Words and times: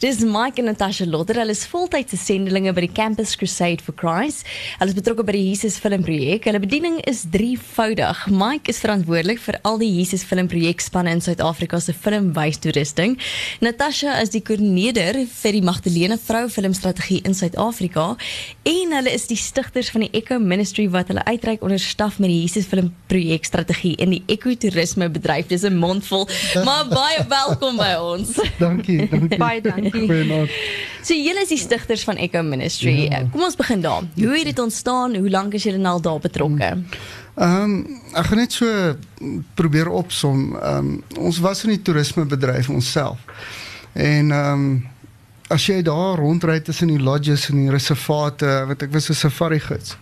Dis 0.00 0.20
Mike 0.20 0.60
en 0.60 0.66
Natasha 0.68 1.06
Lotter. 1.08 1.38
Hulle 1.40 1.54
is 1.54 1.64
voltydse 1.70 2.18
sendelinge 2.20 2.72
by 2.76 2.82
die 2.84 2.92
Campus 2.92 3.32
Crusade 3.38 3.80
for 3.80 3.96
Christ. 3.96 4.44
Hulle 4.76 4.92
is 4.92 4.96
betrokke 4.98 5.24
by 5.24 5.32
die 5.32 5.44
Jesus 5.46 5.78
filmprojek. 5.80 6.44
Hulle 6.44 6.60
bediening 6.60 6.98
is 7.08 7.22
drievoudig. 7.32 8.26
Mike 8.28 8.68
is 8.72 8.82
verantwoordelik 8.82 9.40
vir 9.40 9.56
al 9.64 9.80
die 9.80 9.88
Jesus 9.94 10.26
filmprojek 10.28 10.84
spanne 10.84 11.14
in 11.16 11.22
Suid-Afrika 11.24 11.80
se 11.80 11.94
filmwystoerusting. 11.96 13.16
Natasha 13.64 14.18
is 14.20 14.34
die 14.34 14.42
koördineerder 14.44 15.22
vir 15.30 15.56
die 15.56 15.64
Magdalene 15.64 16.20
Vrou 16.20 16.44
Filmstrategie 16.52 17.22
in 17.24 17.36
Suid-Afrika 17.38 18.10
en 18.68 18.94
hulle 18.98 19.16
is 19.16 19.24
die 19.30 19.40
stigters 19.40 19.88
van 19.94 20.04
die 20.04 20.12
Echo 20.20 20.36
Ministry 20.42 20.90
wat 20.92 21.08
hulle 21.12 21.24
uitreik 21.24 21.64
onder 21.64 21.80
staf 21.80 22.20
met 22.20 22.32
die 22.34 22.42
Jesus 22.42 22.68
filmprojek 22.68 23.48
strategie 23.48 23.94
in 24.02 24.12
die 24.12 24.22
ekotourisme 24.36 25.08
bedryf. 25.12 25.48
Dis 25.48 25.64
'n 25.64 25.80
mondvol, 25.80 26.28
maar 26.68 26.84
baie 26.84 27.24
welkom 27.28 27.80
by 27.80 27.94
ons. 27.96 28.36
Dankie, 28.58 29.08
dankie. 29.08 29.38
Baie 29.38 29.60
dankie. 29.64 29.85
Goeienaand. 30.10 30.50
So 31.06 31.14
julle 31.14 31.42
is 31.44 31.52
die 31.54 31.60
stigters 31.60 32.04
van 32.04 32.16
Echo 32.16 32.42
Ministry. 32.42 33.06
Ja. 33.06 33.22
Kom 33.32 33.44
ons 33.46 33.56
begin 33.56 33.80
daar. 33.80 34.02
Hoe 34.14 34.32
het 34.36 34.44
dit 34.44 34.58
ontstaan? 34.58 35.14
Hoe 35.16 35.30
lank 35.30 35.54
is 35.54 35.62
julle 35.62 35.78
nou 35.78 35.94
al 35.98 36.02
daar 36.02 36.20
betrokke? 36.20 36.72
Ehm 37.36 37.62
um, 37.62 38.00
ek 38.16 38.30
gaan 38.30 38.38
net 38.40 38.52
so 38.52 38.66
probeer 39.54 39.88
opsom. 39.92 40.56
Ehm 40.56 40.92
um, 40.96 41.24
ons 41.28 41.38
was 41.44 41.64
in 41.64 41.76
die 41.76 41.82
toerismebedryf 41.82 42.68
onsself. 42.72 43.22
En 43.92 44.30
ehm 44.30 44.52
um, 44.52 44.86
as 45.48 45.66
jy 45.66 45.82
daar 45.82 46.18
rondry 46.18 46.60
tussen 46.60 46.90
die 46.90 47.02
lodges 47.02 47.50
en 47.50 47.60
die 47.60 47.70
reservate, 47.70 48.64
wat 48.66 48.82
ek 48.82 48.92
was 48.92 49.10
'n 49.10 49.14
safari 49.14 49.60
gids. 49.60 49.96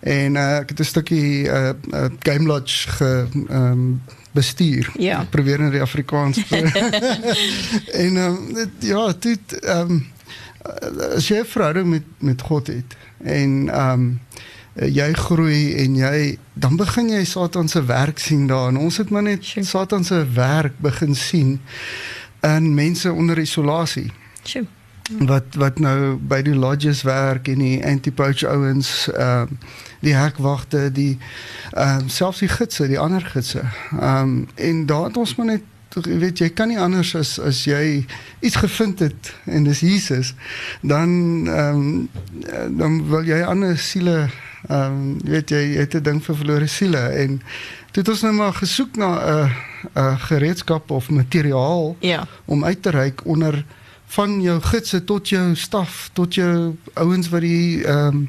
En 0.00 0.34
uh, 0.34 0.56
ek 0.64 0.68
het 0.68 0.80
'n 0.80 0.84
stukkie 0.84 1.46
uh, 1.46 1.70
uh, 1.92 2.08
game 2.18 2.46
lodge 2.46 2.88
ge 2.88 3.26
ehm 3.48 3.72
um, 3.72 4.02
bestuur. 4.32 4.90
Ja. 4.98 5.26
Probeer 5.30 5.60
in 5.60 5.70
die 5.70 5.80
Afrikaans. 5.80 6.38
en 8.04 8.16
ehm 8.16 8.18
um, 8.18 8.54
dit- 8.54 8.68
ja, 8.88 9.12
dit 9.18 9.60
ehm 9.60 9.90
um, 9.90 10.06
as 11.16 11.28
jy 11.28 11.38
'n 11.40 11.44
verhouding 11.44 11.86
met 11.88 12.02
met 12.18 12.42
God 12.42 12.66
het 12.66 12.96
en 13.24 13.68
ehm 13.68 13.90
um, 13.92 14.20
jy 14.92 15.12
groei 15.12 15.74
en 15.74 15.96
jy 15.96 16.38
dan 16.54 16.76
begin 16.76 17.08
jy 17.10 17.24
Satan 17.24 17.68
se 17.68 17.84
werk 17.84 18.18
sien 18.18 18.46
daar 18.46 18.68
en 18.68 18.76
ons 18.76 18.96
het 18.96 19.10
maar 19.10 19.22
net 19.22 19.44
Sure. 19.44 19.66
Satan 19.66 20.04
se 20.04 20.26
werk 20.34 20.78
begin 20.78 21.14
sien 21.14 21.60
in 22.40 22.74
mense 22.74 23.12
onder 23.12 23.38
isolasie 23.38 24.12
Sjoe. 24.44 24.66
Wat 25.10 25.44
wat 25.58 25.78
nou 25.78 26.16
by 26.16 26.42
die 26.42 26.54
lodges 26.54 27.02
werk 27.02 27.48
en 27.48 27.58
die 27.58 27.84
anti-poach 27.86 28.44
ouens 28.46 29.08
ehm 29.12 29.46
die 30.02 30.14
hekwagte 30.14 30.90
die 30.92 31.18
ehm 31.72 32.08
selfs 32.08 32.38
die 32.42 32.48
gidse 32.48 32.86
die 32.88 32.98
ander 32.98 33.20
gidse 33.34 33.62
ehm 34.00 34.44
en 34.54 34.86
daar 34.86 35.04
het 35.04 35.16
ons 35.16 35.34
maar 35.36 35.46
net 35.46 35.62
weet 36.06 36.38
jy 36.38 36.48
kan 36.56 36.68
nie 36.68 36.78
anders 36.80 37.14
as 37.18 37.38
as 37.40 37.64
jy 37.68 38.06
iets 38.40 38.56
gevind 38.56 38.98
het 39.04 39.34
en 39.44 39.64
dis 39.64 39.80
Jesus 39.80 40.34
dan 40.80 41.10
ehm 41.46 42.06
dan 42.78 43.02
wil 43.10 43.26
jy 43.26 43.42
ander 43.42 43.78
siele 43.78 44.28
ehm 44.68 45.18
jy 45.24 45.30
weet 45.36 45.50
jy, 45.50 45.62
jy 45.74 45.78
het 45.84 45.94
'n 45.94 46.02
ding 46.02 46.22
vir 46.24 46.36
verlore 46.36 46.66
siele 46.66 46.98
en 46.98 47.42
toe 47.92 48.02
het 48.02 48.08
ons 48.08 48.22
nou 48.22 48.32
maar 48.32 48.54
gesoek 48.54 48.96
na 48.96 49.10
'n 49.18 49.50
'n 49.98 50.18
gereedskap 50.18 50.90
of 50.90 51.10
materiaal 51.10 51.96
Ja. 52.00 52.26
om 52.44 52.64
uit 52.64 52.82
te 52.82 52.90
reik 52.90 53.26
onder 53.26 53.64
van 54.12 54.40
jou 54.44 54.58
gidse 54.60 55.04
tot 55.08 55.28
jou 55.32 55.54
staf 55.56 56.10
tot 56.12 56.34
jou 56.34 56.74
ouens 56.94 57.28
wat 57.32 57.44
die 57.44 57.84
ehm 57.84 58.06
um, 58.06 58.28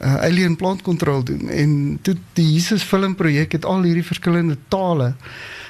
uh, 0.00 0.16
alien 0.26 0.56
plant 0.56 0.82
control 0.82 1.24
doen. 1.24 1.48
En 1.48 1.98
toe 2.02 2.16
die 2.36 2.46
Jesus 2.52 2.82
filmprojek 2.82 3.52
het 3.52 3.64
al 3.64 3.86
hierdie 3.88 4.04
verskillende 4.04 4.58
tale 4.68 5.14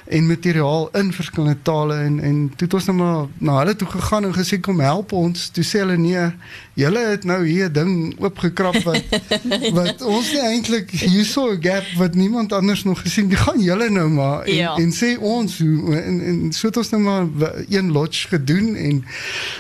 en 0.05 0.27
materiaal 0.27 0.89
in 0.93 1.13
verskillende 1.13 1.63
tale 1.63 1.95
en 1.95 2.21
en 2.21 2.53
toe 2.57 2.67
het 2.67 2.75
ons 2.75 2.85
nou 2.85 2.97
maar 2.99 3.27
na 3.39 3.59
hulle 3.59 3.77
toe 3.77 3.89
gegaan 3.89 4.25
en 4.25 4.35
gesê 4.35 4.61
kom 4.61 4.81
help 4.81 5.13
ons 5.13 5.49
toe 5.49 5.65
sê 5.65 5.81
hulle 5.81 5.97
nee 5.97 6.27
julle 6.75 7.05
het 7.09 7.25
nou 7.25 7.47
hier 7.47 7.69
'n 7.69 7.73
ding 7.73 8.21
oopgekrap 8.21 8.77
wat 8.85 9.05
wat 9.79 10.03
ons 10.03 10.33
nie 10.33 10.43
eintlik 10.43 10.91
hierso 10.91 11.53
'n 11.53 11.63
gap 11.63 11.85
wat 11.97 12.15
niemand 12.15 12.53
anders 12.53 12.85
nog 12.85 13.01
gesien 13.01 13.29
die 13.29 13.37
gaan 13.37 13.61
julle 13.63 13.91
nou 13.91 14.09
maar 14.11 14.43
en, 14.43 14.55
Ja. 14.55 14.77
en 14.77 14.93
sê 14.93 15.19
ons 15.21 15.59
hoe 15.59 15.97
en, 16.01 16.21
en 16.21 16.53
so 16.53 16.67
het 16.67 16.77
ons 16.77 16.91
nou 16.91 17.03
maar 17.03 17.27
een 17.69 17.93
lodge 17.93 18.29
gedoen 18.29 18.75
en 18.75 19.05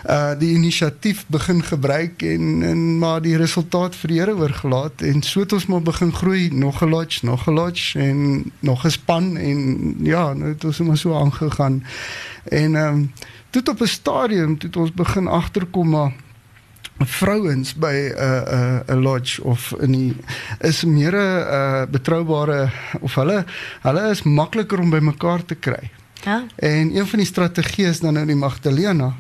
uh 0.08 0.32
die 0.38 0.52
inisiatief 0.54 1.24
begin 1.26 1.62
gebruik 1.62 2.22
en 2.22 2.62
en 2.62 2.98
maar 2.98 3.22
die 3.22 3.36
resultaat 3.36 3.96
vir 3.96 4.08
die 4.08 4.18
Here 4.18 4.34
oorgelaat 4.36 5.00
en 5.02 5.22
so 5.22 5.40
het 5.40 5.52
ons 5.52 5.66
maar 5.66 5.82
begin 5.82 6.12
groei 6.12 6.50
nog 6.52 6.82
'n 6.82 6.88
lodge 6.88 7.24
nog 7.26 7.46
'n 7.48 7.52
lodge 7.54 7.98
en 7.98 8.52
nog 8.60 8.84
'n 8.84 8.90
span 8.90 9.36
en 9.36 9.94
ja 10.02 10.33
nou 10.34 10.52
het 10.52 10.64
ons 10.64 10.78
maar 10.78 10.96
so 10.96 11.14
aangegaan 11.14 11.84
en 12.44 12.76
ehm 12.76 12.94
um, 12.94 13.12
tot 13.50 13.68
op 13.68 13.80
'n 13.80 13.86
stadium 13.86 14.58
toe 14.58 14.68
het 14.68 14.76
ons 14.76 14.92
begin 14.92 15.26
agterkom 15.26 15.88
maar 15.88 16.12
vrouens 16.98 17.74
by 17.74 18.10
'n 18.10 18.18
uh, 18.18 18.80
'n 18.86 18.92
'n 18.92 19.02
lodge 19.02 19.42
of 19.42 19.74
in 19.78 19.92
die 19.92 20.16
is 20.60 20.84
meer 20.84 21.12
'n 21.12 21.46
uh, 21.50 21.82
betroubare 21.90 22.70
of 23.00 23.14
hulle 23.14 23.44
hulle 23.80 24.10
is 24.10 24.22
makliker 24.22 24.78
om 24.78 24.90
by 24.90 24.98
mekaar 24.98 25.44
te 25.44 25.54
kry. 25.54 25.90
Ja. 26.24 26.44
En 26.56 26.96
een 26.96 27.06
van 27.06 27.18
die 27.18 27.28
strategieë 27.28 27.88
is 27.88 28.00
dan 28.00 28.12
nou 28.12 28.26
die 28.26 28.36
Magdalena. 28.36 29.12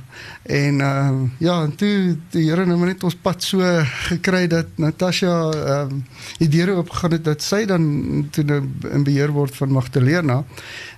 En 0.42 0.80
uh 0.80 1.10
ja, 1.38 1.62
en 1.62 1.74
toe 1.76 2.16
die 2.30 2.48
Here 2.48 2.64
nou 2.66 2.78
net 2.84 3.04
ons 3.04 3.16
pad 3.16 3.42
so 3.42 3.60
gekry 4.08 4.46
dat 4.46 4.66
Natasha 4.80 5.34
ehm 5.50 5.92
um, 5.92 6.04
die 6.38 6.48
deure 6.48 6.78
oopgegaan 6.80 7.18
het 7.18 7.24
dat 7.24 7.42
sy 7.42 7.64
dan 7.64 7.84
toe 8.30 8.44
nou 8.44 8.62
in 8.90 9.04
beheer 9.04 9.32
word 9.32 9.56
van 9.56 9.72
Magdalena. 9.72 10.44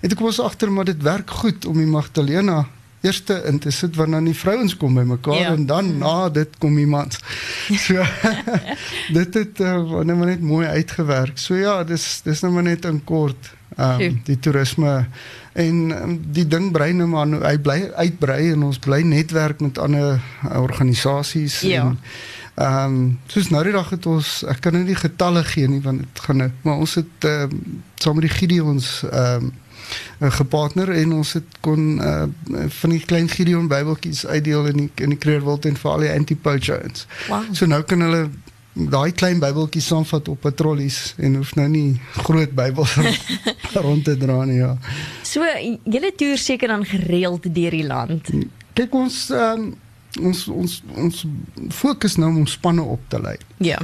En 0.01 0.09
toe 0.09 0.19
kom 0.19 0.27
ons 0.27 0.41
agter 0.41 0.73
maar 0.73 0.85
dit 0.85 1.03
werk 1.03 1.31
goed 1.31 1.67
om 1.67 1.77
die 1.77 1.91
Magdalena 1.91 2.67
eerste 3.03 3.43
in 3.47 3.59
te 3.59 3.71
sit 3.71 3.97
wanneer 3.97 4.15
dan 4.21 4.25
die 4.25 4.35
vrouens 4.39 4.77
kom 4.77 4.95
by 4.95 5.03
mekaar 5.07 5.41
Ja. 5.41 5.53
en 5.53 5.67
dan 5.67 5.99
na 5.99 6.29
dit 6.29 6.49
kom 6.59 6.79
iemand. 6.79 7.19
So 7.87 8.03
dit 9.19 9.35
het 9.35 9.61
uh, 9.61 9.75
nou 10.03 10.15
maar 10.17 10.27
net 10.27 10.41
mooi 10.41 10.67
uitgewerk. 10.67 11.39
So 11.39 11.55
ja, 11.55 11.85
dis 11.85 12.21
dis 12.25 12.41
nou 12.41 12.53
maar 12.53 12.63
net 12.63 12.85
in 12.85 13.05
kort 13.05 13.53
ehm 13.77 14.01
um, 14.01 14.21
die 14.25 14.39
toerisme 14.39 15.07
en 15.53 15.91
um, 16.03 16.13
die 16.33 16.47
ding 16.49 16.71
brei 16.73 16.93
nou 16.93 17.09
maar 17.09 17.27
nou, 17.27 17.43
hy 17.45 17.59
bly 17.59 17.91
uitbrei 17.97 18.53
en 18.53 18.63
ons 18.63 18.79
bly 18.79 19.03
netwerk 19.03 19.61
met 19.61 19.79
ander 19.79 20.21
uh, 20.45 20.61
organisasies 20.63 21.61
Ja. 21.61 21.83
en 21.83 21.99
ehm 22.55 22.85
um, 22.95 23.19
soos 23.27 23.51
nou 23.53 23.63
die 23.65 23.73
dag 23.75 23.91
het 23.93 24.07
ons 24.07 24.45
ek 24.49 24.61
kan 24.65 24.73
nou 24.73 24.85
nie 24.87 24.95
getalle 24.97 25.43
gee 25.45 25.69
nie 25.69 25.83
want 25.85 25.99
dit 26.07 26.21
gaan 26.25 26.37
nou 26.37 26.51
maar 26.63 26.79
ons 26.87 26.95
het 26.95 27.27
ehm 27.29 27.53
um, 27.53 27.83
saam 28.01 28.15
met 28.17 28.29
die 28.31 28.37
Gideons 28.39 29.03
ehm 29.11 29.45
um, 29.45 29.53
uh, 30.19 30.31
gepartner 30.39 30.91
en 30.95 31.13
ons 31.21 31.33
het 31.39 31.61
kon 31.61 32.01
uh, 32.01 32.25
van 32.81 32.95
die 32.95 33.03
klein 33.05 33.29
Gideon 33.29 33.69
Bybeltjies 33.69 34.27
uitdeel 34.27 34.67
in 34.73 34.83
die 34.85 34.91
in 35.05 35.15
die 35.15 35.21
Kreerwild 35.21 35.67
en 35.69 35.77
vir 35.77 35.93
al 35.93 36.05
die 36.07 36.13
anti-poach 36.13 36.71
ouens. 36.75 37.07
Wow. 37.29 37.49
So 37.53 37.67
nou 37.71 37.83
kan 37.83 38.05
hulle 38.07 38.27
daai 38.77 39.13
klein 39.17 39.41
Bybeltjies 39.41 39.87
saamvat 39.89 40.29
op 40.29 40.41
patrollies 40.45 41.15
en 41.17 41.39
hoef 41.41 41.55
nou 41.57 41.69
nie 41.73 42.01
groot 42.27 42.53
Bybels 42.57 42.97
rond, 43.87 44.05
te 44.05 44.17
dra 44.21 44.43
nie 44.45 44.61
ja. 44.61 44.75
So 45.25 45.45
julle 45.65 46.13
toer 46.17 46.39
seker 46.41 46.75
dan 46.75 46.85
gereeld 46.85 47.49
deur 47.55 47.81
die 47.81 47.87
land. 47.87 48.31
Kyk 48.77 48.95
ons 48.95 49.27
um, 49.33 49.71
ons 50.21 50.47
ons 50.53 50.81
ons 50.97 51.23
fokus 51.75 52.17
nou 52.21 52.33
om 52.35 52.49
spanne 52.49 52.85
op 52.85 53.01
te 53.13 53.21
lei. 53.21 53.37
Ja. 53.65 53.81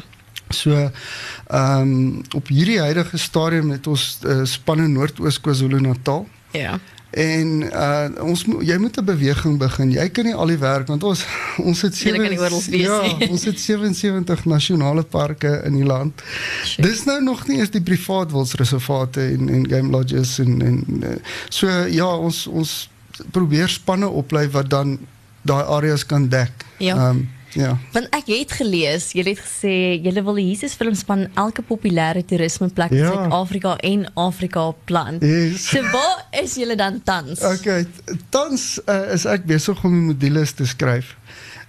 So 0.52 0.70
ehm 0.76 1.80
um, 1.80 2.22
op 2.36 2.48
hierdie 2.48 2.80
huidige 2.80 3.18
stadium 3.18 3.70
het 3.70 3.86
ons 3.86 4.18
uh, 4.26 4.44
spanne 4.44 4.88
Noord-Oos 4.88 5.40
KwaZulu-Natal. 5.40 6.26
Ja. 6.52 6.78
En 7.12 7.48
uh 7.62 8.08
ons 8.24 8.44
mo- 8.48 8.62
jy 8.64 8.76
moet 8.80 8.96
'n 8.96 9.04
beweging 9.04 9.58
begin. 9.58 9.90
Jy 9.90 10.08
kan 10.08 10.24
nie 10.24 10.34
al 10.34 10.46
die 10.46 10.56
werk 10.58 10.86
want 10.88 11.04
ons 11.04 11.24
ons 11.68 11.80
het 11.82 11.98
Julle 11.98 12.18
kan 12.18 12.30
nie 12.30 12.38
oral 12.40 12.62
wees 12.70 12.86
ja, 12.86 13.02
nie. 13.18 13.28
ons 13.28 13.44
het 13.44 13.60
77 13.60 14.44
nasionale 14.44 15.02
parke 15.02 15.60
in 15.64 15.76
die 15.76 15.84
land. 15.84 16.22
Sure. 16.64 16.88
Dis 16.88 17.04
nou 17.04 17.22
nog 17.22 17.46
nie 17.48 17.58
eens 17.58 17.70
die 17.70 17.82
privaat 17.82 18.32
wildsreservate 18.32 19.20
en 19.20 19.48
en 19.48 19.68
game 19.68 19.90
lodges 19.90 20.38
en 20.38 20.62
en 20.62 20.84
uh, 21.02 21.08
so 21.48 21.68
ja, 21.68 22.08
ons 22.16 22.46
ons 22.46 22.88
probeer 23.30 23.68
spanne 23.68 24.08
oplei 24.08 24.48
wat 24.48 24.70
dan 24.70 24.98
daai 25.42 25.64
areas 25.64 26.06
kan 26.06 26.28
dek. 26.28 26.52
Ja. 26.78 27.08
Um, 27.08 27.28
ja. 27.52 27.78
Want 27.92 28.08
ek 28.10 28.26
het 28.26 28.52
gelees, 28.52 29.12
jy 29.12 29.24
het 29.26 29.40
gesê 29.40 29.74
jy 30.02 30.12
wil 30.22 30.34
die 30.34 30.48
Jesus 30.48 30.74
filmspan 30.78 31.26
elke 31.34 31.62
populêre 31.62 32.24
toerismeplek 32.24 32.90
in 32.90 32.96
Ja. 32.96 33.12
Suid-Afrika 33.12 33.76
en 33.76 34.06
Afrika 34.14 34.70
plant. 34.84 35.22
Yes. 35.22 35.68
So 35.68 35.82
waar 35.92 36.26
is 36.42 36.54
julle 36.54 36.76
dan 36.76 37.02
tans? 37.04 37.40
Okay, 37.40 37.86
tans 38.30 38.80
uh, 38.86 39.12
is 39.12 39.24
ek 39.24 39.44
besig 39.44 39.84
om 39.84 39.92
die 39.92 40.06
modules 40.12 40.52
te 40.52 40.66
skryf 40.66 41.16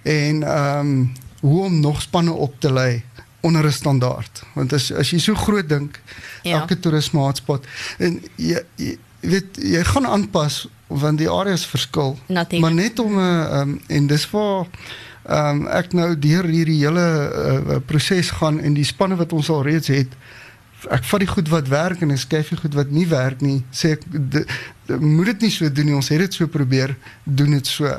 en 0.04 0.44
ehm 0.44 0.80
um, 0.80 1.12
hoe 1.44 1.64
om 1.66 1.80
nog 1.80 2.02
spanne 2.02 2.32
op 2.32 2.54
te 2.60 2.72
lei 2.72 3.04
onder 3.42 3.66
'n 3.66 3.72
standaard. 3.72 4.44
Want 4.54 4.74
as 4.74 4.92
as 4.92 5.10
jy 5.10 5.20
so 5.20 5.36
groot 5.36 5.70
dink, 5.70 6.02
Ja. 6.44 6.60
elke 6.60 6.80
toerisme 6.80 7.20
hotspot 7.20 7.66
en 7.98 8.22
jy, 8.36 8.60
jy 8.76 8.98
weet 9.20 9.58
jy 9.60 9.84
gaan 9.84 10.06
aanpas 10.08 10.68
want 10.88 11.18
die 11.18 11.30
areas 11.30 11.66
verskil. 11.66 12.18
Natuurlijk. 12.28 12.62
Maar 12.62 12.84
net 12.84 13.00
om 13.00 13.16
'n 13.16 13.20
uh, 13.20 13.60
um, 13.60 13.82
en 13.88 14.08
dis 14.08 14.30
waar 14.30 14.66
ehm 15.24 15.64
um, 15.64 15.68
ek 15.68 15.94
nou 15.94 16.20
deur 16.20 16.44
hierdie 16.44 16.80
hele 16.84 17.04
uh, 17.04 17.78
proses 17.86 18.32
gaan 18.32 18.60
en 18.60 18.74
die 18.74 18.88
spanne 18.88 19.16
wat 19.16 19.34
ons 19.34 19.50
al 19.50 19.64
reeds 19.64 19.88
het 19.88 20.18
ek 20.92 21.06
vat 21.08 21.24
die 21.24 21.30
goed 21.30 21.50
wat 21.52 21.70
werk 21.72 22.02
en 22.04 22.12
ek 22.14 22.22
skryf 22.24 22.52
die 22.54 22.60
goed 22.60 22.76
wat 22.76 22.92
nie 22.94 23.06
werk 23.10 23.42
nie. 23.44 23.62
Sê 23.76 23.94
ek 23.96 24.04
de, 24.12 24.44
de, 24.88 24.98
moet 25.00 25.32
dit 25.32 25.46
nie 25.46 25.52
so 25.54 25.70
doen 25.72 25.88
nie. 25.90 25.96
Ons 25.96 26.10
het 26.12 26.24
dit 26.24 26.36
so 26.36 26.50
probeer 26.52 26.96
doen 27.24 27.56
dit 27.56 27.70
so. 27.70 27.92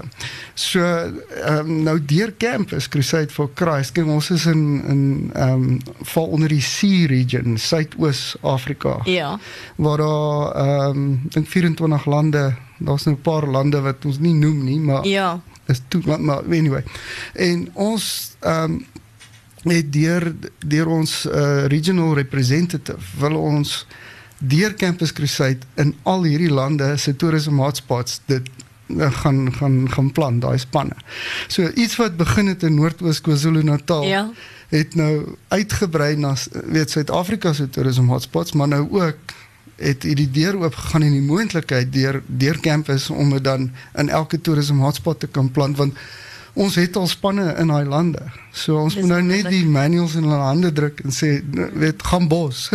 So 0.58 0.82
ehm 0.84 1.60
um, 1.62 1.72
nou 1.86 1.96
deur 2.00 2.34
Campus 2.40 2.88
Crusade 2.92 3.32
for 3.34 3.52
Christ. 3.56 3.94
Kyk 3.96 4.10
ons 4.10 4.30
is 4.34 4.46
in 4.50 4.64
in 4.82 5.02
ehm 5.32 5.64
um, 5.70 5.80
val 6.12 6.36
onder 6.36 6.52
die 6.52 6.62
Sea 6.64 7.08
region, 7.10 7.58
Suidoos 7.58 8.34
Afrika. 8.42 8.98
Ja. 9.08 9.38
Waar 9.76 10.04
daar 10.04 10.52
ehm 10.66 11.00
um, 11.00 11.08
dink 11.32 11.48
24 11.48 12.06
lande, 12.06 12.54
daar's 12.78 13.04
nou 13.04 13.16
'n 13.16 13.22
paar 13.22 13.46
lande 13.46 13.80
wat 13.80 14.04
ons 14.04 14.18
nie 14.18 14.34
noem 14.34 14.64
nie, 14.64 14.80
maar 14.80 15.06
Ja. 15.06 15.40
Is 15.66 15.81
toe 15.88 16.02
maar, 16.06 16.20
maar 16.20 16.43
anyway. 16.44 16.84
En 17.32 17.69
ons 17.72 18.37
ehm 18.40 18.72
um, 18.72 18.84
het 19.64 19.93
deur 19.93 20.34
deur 20.66 20.87
ons 20.87 21.26
uh, 21.26 21.64
regional 21.66 22.14
representative 22.14 23.19
wil 23.19 23.37
ons 23.40 23.87
deur 24.38 24.75
Campus 24.75 25.12
Crusade 25.12 25.64
in 25.75 25.94
al 26.02 26.26
hierdie 26.28 26.50
lande 26.52 26.96
se 26.96 27.16
toerisme 27.16 27.62
hotspots 27.62 28.20
dit 28.26 28.50
uh, 28.87 29.12
gaan 29.22 29.52
gaan 29.55 29.78
gaan 29.90 30.12
plan 30.12 30.40
daai 30.40 30.58
spanne. 30.58 30.96
So 31.49 31.70
iets 31.75 31.96
wat 31.96 32.17
begin 32.17 32.46
het 32.52 32.62
in 32.62 32.75
Noord-Oos 32.75 33.20
KwaZulu-Natal 33.20 34.05
Ja. 34.05 34.31
het 34.69 34.94
nou 34.94 35.37
uitgebrei 35.49 36.17
na 36.17 36.34
weet 36.64 36.90
Suid-Afrika 36.90 37.52
se 37.52 37.70
toerisme 37.70 38.12
hotspots, 38.12 38.52
maar 38.52 38.69
nou 38.69 38.88
ook 38.90 39.17
het 39.76 40.02
hierdie 40.02 40.30
deur 40.30 40.56
oop 40.62 40.74
gegaan 40.74 41.02
en 41.02 41.12
die 41.12 41.20
moontlikheid 41.22 41.92
deur 41.92 42.22
deur 42.26 42.60
campus 42.60 43.10
om 43.10 43.30
dit 43.30 43.44
dan 43.44 43.70
in 43.98 44.08
elke 44.08 44.40
toerisme 44.40 44.82
hotspot 44.82 45.18
te 45.20 45.26
kan 45.26 45.50
plant 45.50 45.76
want 45.76 45.94
ons 46.54 46.74
het 46.78 46.96
al 46.96 47.06
spanne 47.10 47.56
in 47.58 47.66
daai 47.66 47.84
lande. 47.84 48.22
So 48.52 48.76
ons 48.78 48.94
Dis 48.94 49.02
moet 49.02 49.10
nou 49.10 49.22
net 49.22 49.48
die 49.50 49.64
manuals 49.66 50.14
in 50.14 50.22
hulle 50.22 50.38
hande 50.38 50.70
druk 50.72 51.00
en 51.04 51.10
sê 51.10 51.42
nou, 51.50 51.66
weet 51.82 52.02
gaan 52.02 52.28
bos. 52.28 52.68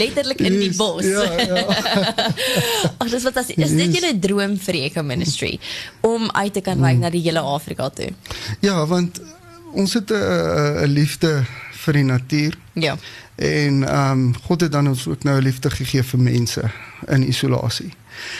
Letterlik 0.00 0.40
in 0.40 0.58
die 0.60 0.68
Yes, 0.70 0.76
bos. 0.76 1.04
Ja, 1.04 1.24
ja. 1.40 1.66
Ag, 3.02 3.10
dis 3.10 3.24
wat 3.26 3.36
as 3.42 3.50
is 3.50 3.56
dit 3.74 3.82
Yes. 3.82 3.94
julle 3.98 4.12
droom 4.22 4.56
vir 4.62 4.78
die 4.78 4.82
Eco 4.88 5.02
Ministry 5.02 5.56
om 6.06 6.30
uit 6.32 6.52
te 6.54 6.62
kan 6.64 6.80
reik 6.84 6.98
na 7.02 7.10
die 7.10 7.22
hele 7.26 7.42
Afrika 7.42 7.88
toe. 7.90 8.10
ja, 8.60 8.86
want 8.86 9.20
ons 9.74 9.92
het 9.94 10.10
'n 10.10 10.86
liefde 10.86 11.44
vir 11.84 11.92
die 11.94 12.04
natuur. 12.04 12.54
Ja. 12.74 12.96
En 13.36 13.88
ehm 13.88 14.10
um, 14.10 14.34
God 14.42 14.60
het 14.60 14.72
dan 14.72 14.88
ons 14.88 15.08
ook 15.08 15.22
nou 15.22 15.42
liefde 15.42 15.70
gegee 15.70 16.02
vir 16.02 16.20
mense 16.20 16.70
in 17.06 17.28
isolasie. 17.28 17.92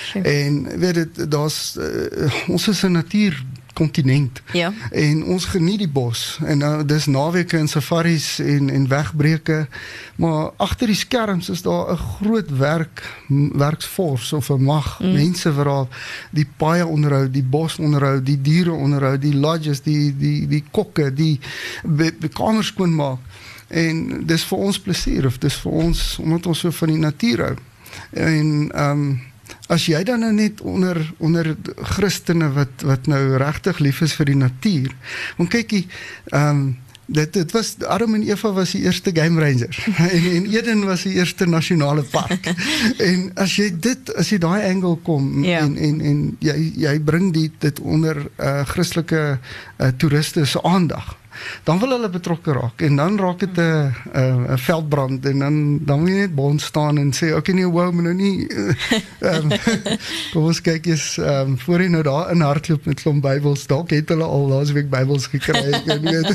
Sure. 0.05 0.29
En 0.29 0.79
weet 0.79 0.95
dit 0.95 1.31
daar's 1.31 1.77
uh, 1.79 2.49
ons 2.49 2.69
is 2.69 2.83
'n 2.83 2.93
natuurkontinent. 2.93 4.43
Ja. 4.53 4.73
En 4.91 5.25
ons 5.25 5.45
geniet 5.45 5.79
die 5.79 5.89
bos 5.89 6.39
en 6.45 6.59
nou 6.59 6.85
dis 6.85 7.07
naweke 7.07 7.57
en 7.57 7.69
safaris 7.69 8.39
en 8.39 8.71
en 8.71 8.89
wegbreuke. 8.89 9.69
Maar 10.17 10.51
agter 10.57 10.87
die 10.87 10.97
skerms 10.97 11.49
is 11.49 11.63
daar 11.63 11.93
'n 11.93 11.97
groot 11.97 12.57
werk 12.57 13.17
werksfors 13.53 14.33
of 14.33 14.49
'n 14.49 14.63
mag 14.63 15.01
mm. 15.01 15.13
mense 15.13 15.53
wat 15.53 15.65
daar 15.65 15.87
die 16.31 16.49
paaie 16.57 16.87
onderhou, 16.87 17.31
die 17.31 17.45
bos 17.45 17.79
onderhou, 17.79 18.23
die 18.23 18.41
diere 18.41 18.73
onderhou, 18.73 19.19
die 19.19 19.37
lodges, 19.37 19.83
die 19.83 20.17
die 20.17 20.47
die 20.47 20.65
kokke, 20.71 21.13
die 21.13 21.41
be- 21.85 22.15
be- 22.21 22.29
kamers 22.29 22.67
skoonmaak. 22.67 23.19
En 23.69 24.27
dis 24.27 24.45
vir 24.45 24.59
ons 24.59 24.79
plesier 24.81 25.27
of 25.27 25.39
dis 25.43 25.55
vir 25.65 25.73
ons 25.73 26.03
omdat 26.23 26.47
ons 26.47 26.59
so 26.59 26.71
van 26.71 26.89
die 26.89 26.99
natuur 27.03 27.45
hou. 27.47 27.57
En 28.13 28.71
ehm 28.75 28.91
um, 28.91 29.21
as 29.71 29.85
jy 29.87 29.99
dan 30.07 30.21
nou 30.23 30.33
net 30.35 30.61
onder 30.61 30.99
onder 31.19 31.57
Christene 31.97 32.49
wat 32.55 32.83
wat 32.87 33.07
nou 33.07 33.37
regtig 33.37 33.79
lief 33.79 34.01
is 34.01 34.15
vir 34.15 34.27
die 34.27 34.37
natuur. 34.39 34.91
Want 35.37 35.51
kykie, 35.51 35.87
ehm 36.31 36.49
um, 36.51 36.77
dit 37.07 37.33
dit 37.33 37.53
was 37.55 37.77
Adam 37.87 38.15
en 38.15 38.23
Eva 38.27 38.51
was 38.53 38.73
die 38.75 38.83
eerste 38.83 39.11
game 39.15 39.41
ranger 39.41 39.77
en 40.11 40.25
en 40.31 40.47
Eden 40.51 40.85
was 40.85 41.03
die 41.07 41.13
eerste 41.15 41.47
nasionale 41.47 42.03
park. 42.03 42.47
en 43.11 43.31
as 43.35 43.55
jy 43.57 43.71
dit 43.81 44.15
as 44.19 44.31
jy 44.31 44.39
daai 44.43 44.67
angle 44.73 44.97
kom 45.07 45.45
Ja. 45.45 45.61
en 45.61 45.77
en 45.77 46.01
en 46.01 46.37
jy 46.41 46.73
jy 46.77 46.97
bring 47.01 47.33
die 47.33 47.51
dit 47.59 47.81
onder 47.81 48.27
uh, 48.39 48.65
Christelike 48.67 49.39
uh, 49.39 49.89
toeriste 49.97 50.45
se 50.47 50.63
aandag 50.63 51.17
dan 51.65 51.79
wil 51.79 51.91
hulle 51.97 52.09
betrokke 52.09 52.53
raak 52.53 52.83
en 52.83 52.97
dan 52.97 53.19
raak 53.19 53.39
dit 53.39 53.59
'n 53.59 53.93
'n 54.55 54.59
veldbrand 54.59 55.27
en 55.27 55.39
dan 55.39 55.79
dan 55.85 56.01
moet 56.01 56.09
jy 56.09 56.17
net 56.17 56.35
bond 56.35 56.61
staan 56.61 56.99
en 56.99 57.13
sê 57.13 57.33
okay 57.37 57.55
nee 57.55 57.67
wow 57.67 57.93
maar 57.93 58.03
nou 58.03 58.15
nie 58.15 58.47
uh, 58.49 58.73
um, 59.21 59.49
kom 60.33 60.45
ons 60.45 60.61
kyk 60.61 60.87
eens 60.87 61.17
um, 61.17 61.59
voor 61.59 61.81
jy 61.83 61.89
nou 61.89 62.03
daar 62.03 62.31
in 62.31 62.41
hardloop 62.41 62.85
met 62.87 63.01
klomp 63.03 63.23
Bybels 63.23 63.67
dalk 63.67 63.91
het 63.91 64.09
hulle 64.09 64.25
al 64.25 64.47
laasweek 64.49 64.91
Bybels 64.91 65.27
gekry 65.27 65.73
en 65.87 66.03
weet 66.03 66.31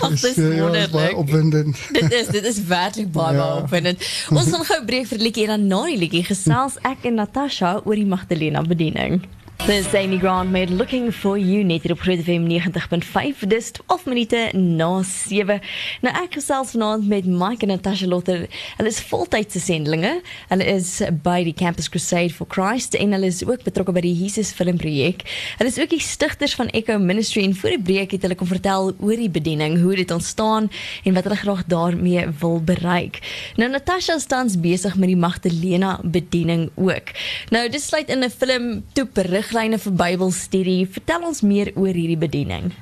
Ag, 0.00 0.10
dis 0.22 0.34
So, 0.34 0.52
ja, 0.52 0.68
is 0.72 0.90
baie 0.90 1.16
opwindend 1.16 1.76
dit 1.92 2.12
is 2.12 2.26
dit 2.26 2.44
is 2.44 2.62
werklik 2.64 3.12
baie 3.12 3.34
Ja. 3.34 3.44
baie 3.44 3.62
opwindend. 3.62 4.02
Ons 4.34 4.50
gaan 4.52 4.64
gou 4.64 4.84
breek 4.84 5.06
vir 5.06 5.18
'n 5.18 5.22
liedjie 5.22 5.46
en 5.48 5.52
dan 5.54 5.66
na 5.66 5.80
die 5.86 5.98
liedjie 5.98 6.24
gesels 6.24 6.78
ek 6.82 7.04
en 7.04 7.14
Natasha 7.14 7.80
oor 7.84 7.94
die 7.94 8.06
Magdalena 8.06 8.62
bediening. 8.62 9.22
Dis 9.66 9.92
Amy 9.92 10.18
Grant 10.18 10.50
met 10.50 10.70
Looking 10.70 11.10
for 11.12 11.38
You 11.38 11.64
net 11.64 11.82
hier 11.82 11.92
op 11.92 12.00
Groot 12.00 12.22
FM 12.22 12.46
90.5. 12.48 13.42
Dis 13.50 13.70
12 13.70 14.04
minute 14.06 14.38
na 14.56 15.02
7. 15.04 15.58
Nou 16.00 16.12
ek 16.22 16.38
gesels 16.38 16.70
vanaand 16.72 17.04
met 17.10 17.26
Mike 17.28 17.66
en 17.66 17.74
Natasha 17.74 18.06
Lotter. 18.08 18.46
Hulle 18.78 18.88
is 18.88 19.00
voltydse 19.10 19.60
sendelinge. 19.60 20.14
Hulle 20.48 20.64
is 20.72 21.02
by 21.24 21.42
die 21.44 21.52
Campus 21.52 21.90
Crusade 21.92 22.32
for 22.32 22.48
Christ 22.48 22.96
en 22.96 23.12
hulle 23.12 23.28
is 23.28 23.42
ook 23.44 23.66
betrokke 23.66 23.92
by 23.92 24.04
die 24.06 24.14
Jesus 24.16 24.54
filmprojek. 24.56 25.26
Hulle 25.58 25.68
is 25.74 25.76
ook 25.82 25.92
die 25.92 26.00
stigters 26.00 26.56
van 26.56 26.72
Echo 26.72 26.96
Ministry 27.02 27.44
en 27.44 27.56
voor 27.58 27.76
die 27.76 27.82
breek 27.90 28.16
het 28.16 28.24
hulle 28.24 28.38
kom 28.38 28.48
vertel 28.48 28.94
oor 28.94 29.20
die 29.20 29.28
bediening, 29.28 29.76
hoe 29.82 29.98
dit 30.00 30.14
ontstaan 30.14 30.70
en 31.04 31.18
wat 31.18 31.28
hulle 31.28 31.40
graag 31.42 31.66
daarmee 31.68 32.24
wil 32.40 32.62
bereik. 32.64 33.20
Nou 33.60 33.68
Natasha 33.74 34.16
is 34.16 34.30
tans 34.32 34.56
besig 34.56 34.96
met 34.96 35.12
die 35.12 35.20
Magdalena 35.20 35.98
bediening 36.04 36.70
ook. 36.80 37.12
Nou 37.52 37.66
dit 37.68 37.84
sluit 37.84 38.08
in 38.08 38.24
'n 38.24 38.32
film 38.32 38.82
toe 38.94 39.04
riglyne 39.48 39.78
vir 39.78 39.92
Bybelstudie. 39.92 40.86
Vertel 40.92 41.24
ons 41.24 41.40
meer 41.42 41.72
oor 41.74 41.94
hierdie 41.94 42.20
bediening. 42.20 42.72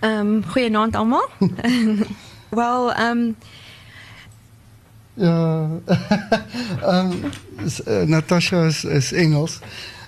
Ehm 0.00 0.36
um, 0.36 0.42
goeienaand 0.52 0.96
almal. 0.96 1.26
Wel, 2.58 2.92
ehm 2.94 3.18
um, 3.18 3.36
Ja. 5.16 5.68
Ehm 6.82 7.30
um, 7.86 8.08
Natasha 8.08 8.66
is, 8.66 8.84
is 8.84 9.12
Engels 9.12 9.60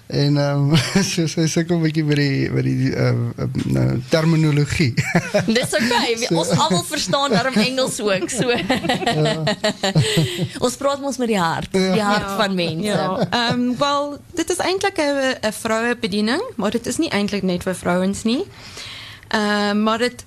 en 0.08 0.36
ehm 0.36 0.70
um, 0.70 0.76
so 1.10 1.26
sy 1.28 1.44
sukkel 1.46 1.76
'n 1.76 1.82
bietjie 1.84 2.04
met 2.04 2.16
die 2.16 2.50
met 2.50 2.64
die 2.64 2.92
ehm 2.94 3.18
uh, 3.36 3.48
nou 3.76 4.00
terminologie. 4.08 4.94
Dis 5.58 5.74
okay. 5.76 6.16
So. 6.16 6.34
Ons 6.34 6.48
almal 6.48 6.84
verstaan 6.88 7.30
daarom 7.30 7.54
Engels 7.60 8.00
ook. 8.00 8.30
So. 8.32 8.48
Ja. 8.48 9.34
ons 10.64 10.76
praat 10.80 11.00
mos 11.04 11.20
met 11.20 11.28
die 11.28 11.38
hart, 11.40 11.72
die 11.72 12.00
hart 12.00 12.24
ja. 12.24 12.36
van 12.40 12.54
mense. 12.54 12.88
ja, 12.88 13.28
ehm 13.28 13.60
um, 13.60 13.76
wel, 13.78 14.16
dit 14.32 14.50
is 14.50 14.64
eintlik 14.64 14.96
'n 14.96 15.36
'n 15.44 15.52
vrouebediening, 15.52 16.42
maar 16.56 16.70
dit 16.70 16.86
is 16.86 16.96
nie 16.96 17.10
eintlik 17.10 17.42
net 17.42 17.62
vir 17.62 17.74
vrouens 17.76 18.24
nie. 18.24 18.44
Ehm 19.28 19.76
um, 19.76 19.82
maar 19.82 19.98
dit 19.98 20.24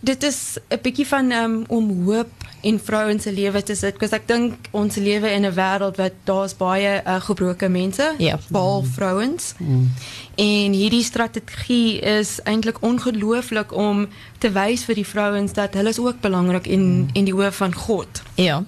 dit 0.00 0.22
is 0.22 0.58
'n 0.68 0.78
bietjie 0.82 1.06
van 1.06 1.30
um, 1.30 1.64
om 1.68 2.04
hoop 2.04 2.37
in 2.60 2.80
vrouens 2.80 3.22
se 3.22 3.32
lewe 3.32 3.62
te 3.62 3.74
sit, 3.74 3.98
want 4.00 4.12
ek 4.12 4.26
dink 4.28 4.68
ons 4.70 4.96
lewe 4.96 5.30
in 5.30 5.46
'n 5.46 5.54
wêreld 5.54 5.96
wat 5.96 6.12
daar's 6.24 6.56
baie 6.56 7.02
uh, 7.06 7.20
gebroke 7.20 7.68
mense, 7.68 8.14
Ja. 8.18 8.38
behalwe 8.48 8.86
vrouens. 8.86 9.54
Mm. 9.58 9.90
En 10.34 10.72
hierdie 10.72 11.02
strategie 11.02 12.00
is 12.00 12.40
eintlik 12.42 12.82
ongelooflik 12.82 13.72
om 13.74 14.08
te 14.38 14.50
wys 14.50 14.84
vir 14.84 14.94
die 14.94 15.06
vrouens 15.06 15.52
dat 15.52 15.74
hulle 15.74 15.88
is 15.88 15.98
ook 15.98 16.20
belangrik 16.20 16.66
in 16.66 16.84
mm. 16.98 17.08
in 17.12 17.24
die 17.24 17.34
oë 17.34 17.52
van 17.52 17.74
God. 17.74 18.22
Ja. 18.34 18.64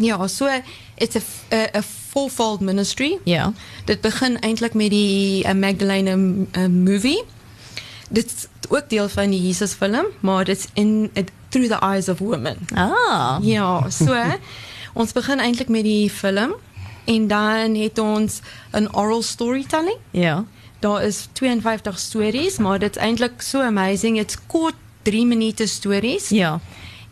Ja, 0.00 0.26
so 0.26 0.48
it's 0.94 1.16
a 1.16 1.20
a, 1.52 1.78
a 1.78 1.82
fourfold 2.12 2.60
ministry. 2.60 3.18
Ja. 3.24 3.52
Dit 3.84 4.00
begin 4.00 4.38
eintlik 4.40 4.74
met 4.74 4.90
die 4.90 5.44
uh, 5.44 5.52
Magdalene 5.52 6.46
uh, 6.56 6.66
movie. 6.66 7.22
Dit 8.08 8.26
is 8.26 8.46
ook 8.68 8.88
deel 8.88 9.08
van 9.08 9.30
die 9.30 9.40
Jesus 9.46 9.72
film, 9.72 10.06
maar 10.20 10.44
dit's 10.44 10.66
in 10.74 11.10
it, 11.12 11.30
through 11.52 11.68
the 11.68 11.80
eyes 11.80 12.08
of 12.08 12.20
women. 12.20 12.56
Ah. 12.74 13.38
Ja, 13.42 13.90
so 13.90 14.16
ons 15.00 15.12
begin 15.12 15.40
eintlik 15.40 15.68
met 15.68 15.84
die 15.84 16.10
film 16.10 16.56
en 17.04 17.26
dan 17.28 17.74
het 17.76 17.98
ons 17.98 18.40
'n 18.72 18.88
oral 18.92 19.22
storytelling. 19.22 19.98
Ja. 20.10 20.44
Daar 20.80 21.04
is 21.04 21.28
52 21.32 21.98
stories, 21.98 22.58
maar 22.58 22.78
dit's 22.78 22.98
eintlik 22.98 23.42
so 23.42 23.60
amazing. 23.60 24.18
It's 24.18 24.36
kort 24.46 24.74
3 25.02 25.26
minute 25.26 25.66
stories. 25.66 26.28
Ja. 26.28 26.60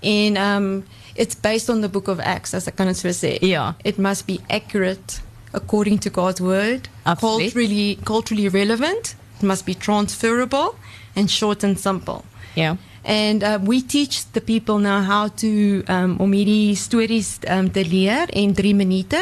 And 0.02 0.36
um, 0.36 0.84
it's 1.14 1.40
based 1.40 1.68
on 1.68 1.80
the 1.80 1.88
book 1.88 2.08
of 2.08 2.18
Acts, 2.18 2.54
as 2.54 2.66
I 2.66 2.70
kind 2.70 2.88
of 2.88 3.14
say. 3.14 3.36
Ja. 3.40 3.76
It 3.82 3.96
must 3.96 4.24
be 4.24 4.38
accurate 4.48 5.20
according 5.52 6.00
to 6.00 6.10
God's 6.10 6.40
word, 6.40 6.88
Absolutely. 7.02 7.50
culturally, 7.50 7.98
culturally 8.04 8.48
relevant, 8.48 9.14
it 9.38 9.42
must 9.42 9.64
be 9.64 9.74
transferable, 9.74 10.74
and 11.14 11.30
short 11.30 11.64
and 11.64 11.78
simple. 11.78 12.24
Ja. 12.54 12.76
And 13.02 13.42
uh, 13.42 13.58
we 13.62 13.82
teach 13.82 14.30
the 14.32 14.40
people 14.40 14.78
now 14.78 15.00
how 15.00 15.28
to 15.28 15.82
um, 15.88 16.16
om 16.18 16.32
hierdie 16.32 16.76
stories 16.76 17.38
um, 17.48 17.70
te 17.72 17.84
leer 17.84 18.28
in 18.34 18.54
3 18.54 18.74
minute. 18.74 19.20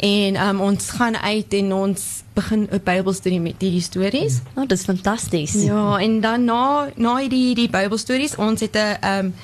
En 0.00 0.36
um, 0.48 0.60
ons 0.60 0.90
gaan 0.90 1.16
uit 1.16 1.54
en 1.54 1.72
ons 1.74 2.22
begin 2.32 2.68
'n 2.70 2.80
Bybelstudie 2.84 3.40
met 3.40 3.54
hierdie 3.58 3.82
stories. 3.82 4.40
Oh, 4.54 4.66
dis 4.66 4.82
fantasties. 4.82 5.52
Ja, 5.52 5.98
en 5.98 6.20
dan 6.20 6.44
na 6.44 6.88
na 6.96 7.28
die 7.28 7.54
die 7.54 7.68
Bybelstories, 7.68 8.36
ons 8.36 8.60
het 8.60 8.76
'n 8.76 8.96
um 9.04 9.34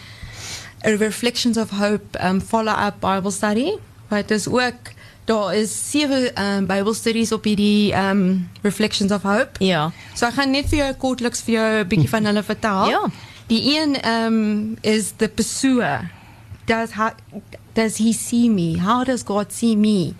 a 0.86 0.96
Reflections 0.96 1.56
of 1.56 1.70
Hope 1.70 2.18
um 2.24 2.40
follow-up 2.40 3.00
Bible 3.00 3.30
study. 3.30 3.72
Wat 4.08 4.30
is 4.30 4.48
ook 4.48 4.94
daar 5.24 5.54
is 5.54 5.90
sewe 5.90 6.32
um 6.38 6.66
Bybelstudies 6.66 7.32
op 7.32 7.44
hierdie 7.44 7.92
um 7.92 8.48
Reflections 8.62 9.12
of 9.12 9.22
Hope. 9.22 9.64
Ja. 9.64 9.92
So 10.14 10.26
ek 10.26 10.34
gaan 10.34 10.50
net 10.50 10.68
vir 10.68 10.78
jou 10.78 10.92
kortliks 10.94 11.42
vir 11.42 11.54
jou 11.54 11.84
'n 11.84 11.88
bietjie 11.88 12.08
van 12.08 12.24
hulle 12.24 12.42
vertel. 12.42 12.88
Ja. 12.88 13.10
Die 13.46 13.78
een 13.78 13.96
um 14.08 14.76
is 14.80 15.12
the 15.16 15.28
pursuer. 15.28 16.10
Does 16.64 16.90
how, 16.90 17.10
does 17.74 17.96
he 17.98 18.12
see 18.12 18.48
me? 18.48 18.78
How 18.78 19.04
does 19.04 19.22
God 19.22 19.52
see 19.52 19.76
me? 19.76 20.14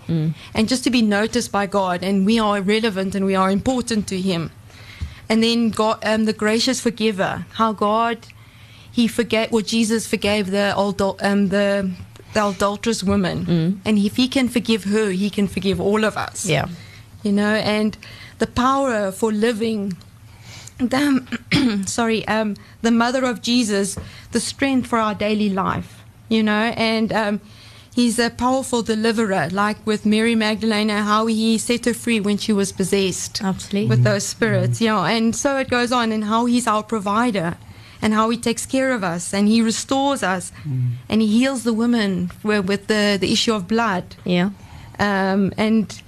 And 0.55 0.69
just 0.69 0.85
to 0.85 0.91
be 0.91 1.03
noticed 1.03 1.51
by 1.51 1.67
God 1.67 2.03
and 2.05 2.25
we 2.27 2.39
are 2.41 2.61
relevant 2.63 3.15
and 3.15 3.25
we 3.27 3.35
are 3.37 3.51
important 3.51 4.07
to 4.07 4.17
him. 4.21 4.51
And 5.29 5.43
then 5.43 5.71
God 5.71 5.97
um 6.05 6.25
the 6.25 6.33
gracious 6.33 6.81
forgiver. 6.81 7.45
How 7.55 7.73
God 7.73 8.19
he 8.93 9.09
forgave 9.09 9.51
well, 9.51 9.65
Jesus 9.65 10.07
forgave 10.07 10.51
the 10.51 10.73
adul- 10.77 11.19
um 11.21 11.49
the 11.49 11.91
the 12.33 12.45
adulterous 12.47 13.03
woman. 13.03 13.81
And 13.85 13.99
if 13.99 14.17
he 14.17 14.29
can 14.29 14.49
forgive 14.49 14.85
her, 14.85 15.11
he 15.11 15.31
can 15.31 15.49
forgive 15.49 15.81
all 15.81 16.05
of 16.05 16.17
us 16.17 16.45
Yeah, 16.47 16.69
you 17.25 17.33
know, 17.33 17.55
and 17.77 17.97
the 18.39 18.47
power 18.47 19.11
for 19.13 19.33
living. 19.33 19.97
The, 20.79 21.83
sorry, 21.87 22.27
um, 22.29 22.57
the 22.83 22.91
mother 22.91 23.25
of 23.25 23.41
Jesus, 23.41 23.97
the 24.33 24.41
strength 24.41 24.87
for 24.89 24.99
our 24.99 25.15
daily 25.15 25.49
life, 25.49 26.03
you 26.29 26.43
know, 26.43 26.75
and 26.77 27.13
um, 27.13 27.41
he's 27.95 28.19
a 28.19 28.29
powerful 28.29 28.83
deliverer, 28.83 29.49
like 29.53 29.79
with 29.87 30.05
Mary 30.05 30.35
Magdalene, 30.35 30.91
how 30.91 31.27
he 31.27 31.57
set 31.57 31.87
her 31.87 31.95
free 31.95 32.21
when 32.21 32.37
she 32.37 32.53
was 32.53 32.73
possessed 32.73 33.43
Absolutely. 33.43 33.89
with 33.89 34.03
those 34.05 34.27
spirits, 34.27 34.81
yeah, 34.81 35.03
and 35.05 35.35
so 35.35 35.57
it 35.57 35.71
goes 35.71 35.93
on, 35.93 36.13
and 36.13 36.25
how 36.25 36.45
he's 36.45 36.67
our 36.67 36.83
provider, 36.83 37.57
and 38.03 38.13
how 38.13 38.29
he 38.29 38.37
takes 38.37 38.67
care 38.67 38.93
of 38.93 39.03
us, 39.03 39.33
and 39.33 39.49
he 39.49 39.63
restores 39.63 40.23
us, 40.23 40.53
and 41.09 41.23
he 41.23 41.27
heals 41.27 41.65
the 41.65 41.73
woman 41.73 42.31
with 42.43 42.67
with 42.67 42.87
the, 42.89 43.17
the 43.19 43.33
issue 43.33 43.55
of 43.55 43.67
blood. 43.67 44.15
Yeah. 44.25 44.51
Um, 44.99 45.53
and 45.57 46.03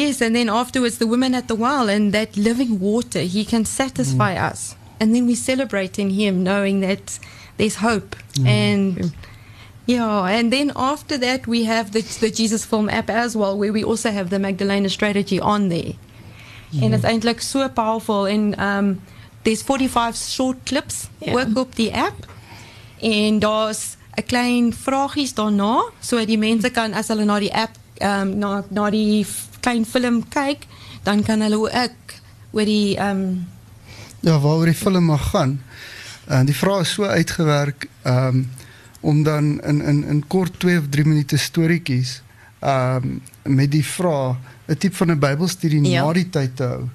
yes, 0.00 0.20
and 0.20 0.32
then 0.34 0.48
afterwards, 0.48 0.96
the 0.98 1.06
women 1.06 1.34
at 1.34 1.46
the 1.48 1.54
well 1.66 1.88
and 1.88 2.12
that 2.12 2.36
living 2.36 2.72
water, 2.80 3.20
He 3.36 3.44
can 3.44 3.64
satisfy 3.64 4.32
us. 4.50 4.74
And 5.00 5.14
then 5.14 5.26
we 5.26 5.34
celebrate 5.34 5.98
in 5.98 6.10
Him, 6.10 6.42
knowing 6.42 6.80
that 6.80 7.18
there's 7.58 7.76
hope. 7.76 8.16
And 8.46 9.12
yeah, 9.86 10.38
and 10.38 10.52
then 10.52 10.72
after 10.74 11.18
that, 11.18 11.46
we 11.46 11.64
have 11.64 11.90
the, 11.92 12.02
the 12.20 12.30
Jesus 12.30 12.64
Film 12.64 12.88
app 12.88 13.08
as 13.10 13.34
well, 13.36 13.54
where 13.58 13.72
we 13.72 13.84
also 13.84 14.10
have 14.10 14.28
the 14.30 14.38
Magdalena 14.38 14.88
strategy 14.88 15.38
on 15.40 15.68
there. 15.68 15.92
And 16.82 16.94
it's 16.94 17.04
eintlik 17.04 17.40
so 17.40 17.68
powerful. 17.68 18.26
And 18.26 18.54
um, 18.58 19.00
there's 19.44 19.62
45 19.62 20.16
short 20.16 20.56
clips 20.66 21.08
Ja. 21.20 21.32
ook 21.32 21.56
op 21.58 21.76
die 21.76 21.92
app. 21.94 22.26
En 23.00 23.38
daar's 23.38 23.96
'n 24.16 24.24
klein 24.26 24.72
vragies 24.74 25.34
daarna 25.34 25.84
sodat 26.00 26.26
die 26.26 26.38
mense 26.38 26.70
kan 26.70 26.92
as 26.94 27.08
hulle 27.08 27.24
na 27.24 27.38
die 27.38 27.52
app 27.54 27.76
um, 28.00 28.38
na 28.38 28.64
na 28.70 28.90
die 28.90 29.26
klein 29.66 29.86
film 29.86 30.22
kyk, 30.30 30.66
dan 31.02 31.22
kan 31.26 31.42
hulle 31.42 31.58
ook 31.58 32.14
oor 32.54 32.64
die 32.68 32.96
ehm 32.96 33.22
um, 33.26 33.46
Ja, 34.20 34.38
waaroor 34.40 34.66
die 34.66 34.74
film 34.74 35.04
mag 35.04 35.30
gaan. 35.30 35.60
En 36.26 36.46
die 36.46 36.54
vraag 36.56 36.80
is 36.86 36.92
so 36.96 37.04
uitgewerk 37.04 37.86
ehm 38.02 38.44
om 39.00 39.22
dan 39.22 39.60
in 39.62 39.82
in 39.82 40.04
in 40.04 40.22
kort 40.26 40.58
2 40.60 40.78
of 40.78 40.84
3 40.90 41.04
minute 41.06 41.36
storieetjies 41.38 42.22
ehm 42.60 43.18
met 43.42 43.70
die 43.70 43.84
vraag 43.84 44.36
'n 44.66 44.76
tipe 44.78 44.96
van 44.96 45.10
'n 45.10 45.18
Bybelstudie 45.18 45.82
Ja. 45.82 46.04
na 46.06 46.12
die 46.12 46.30
tyd 46.30 46.56
te 46.56 46.62
hou. 46.64 46.88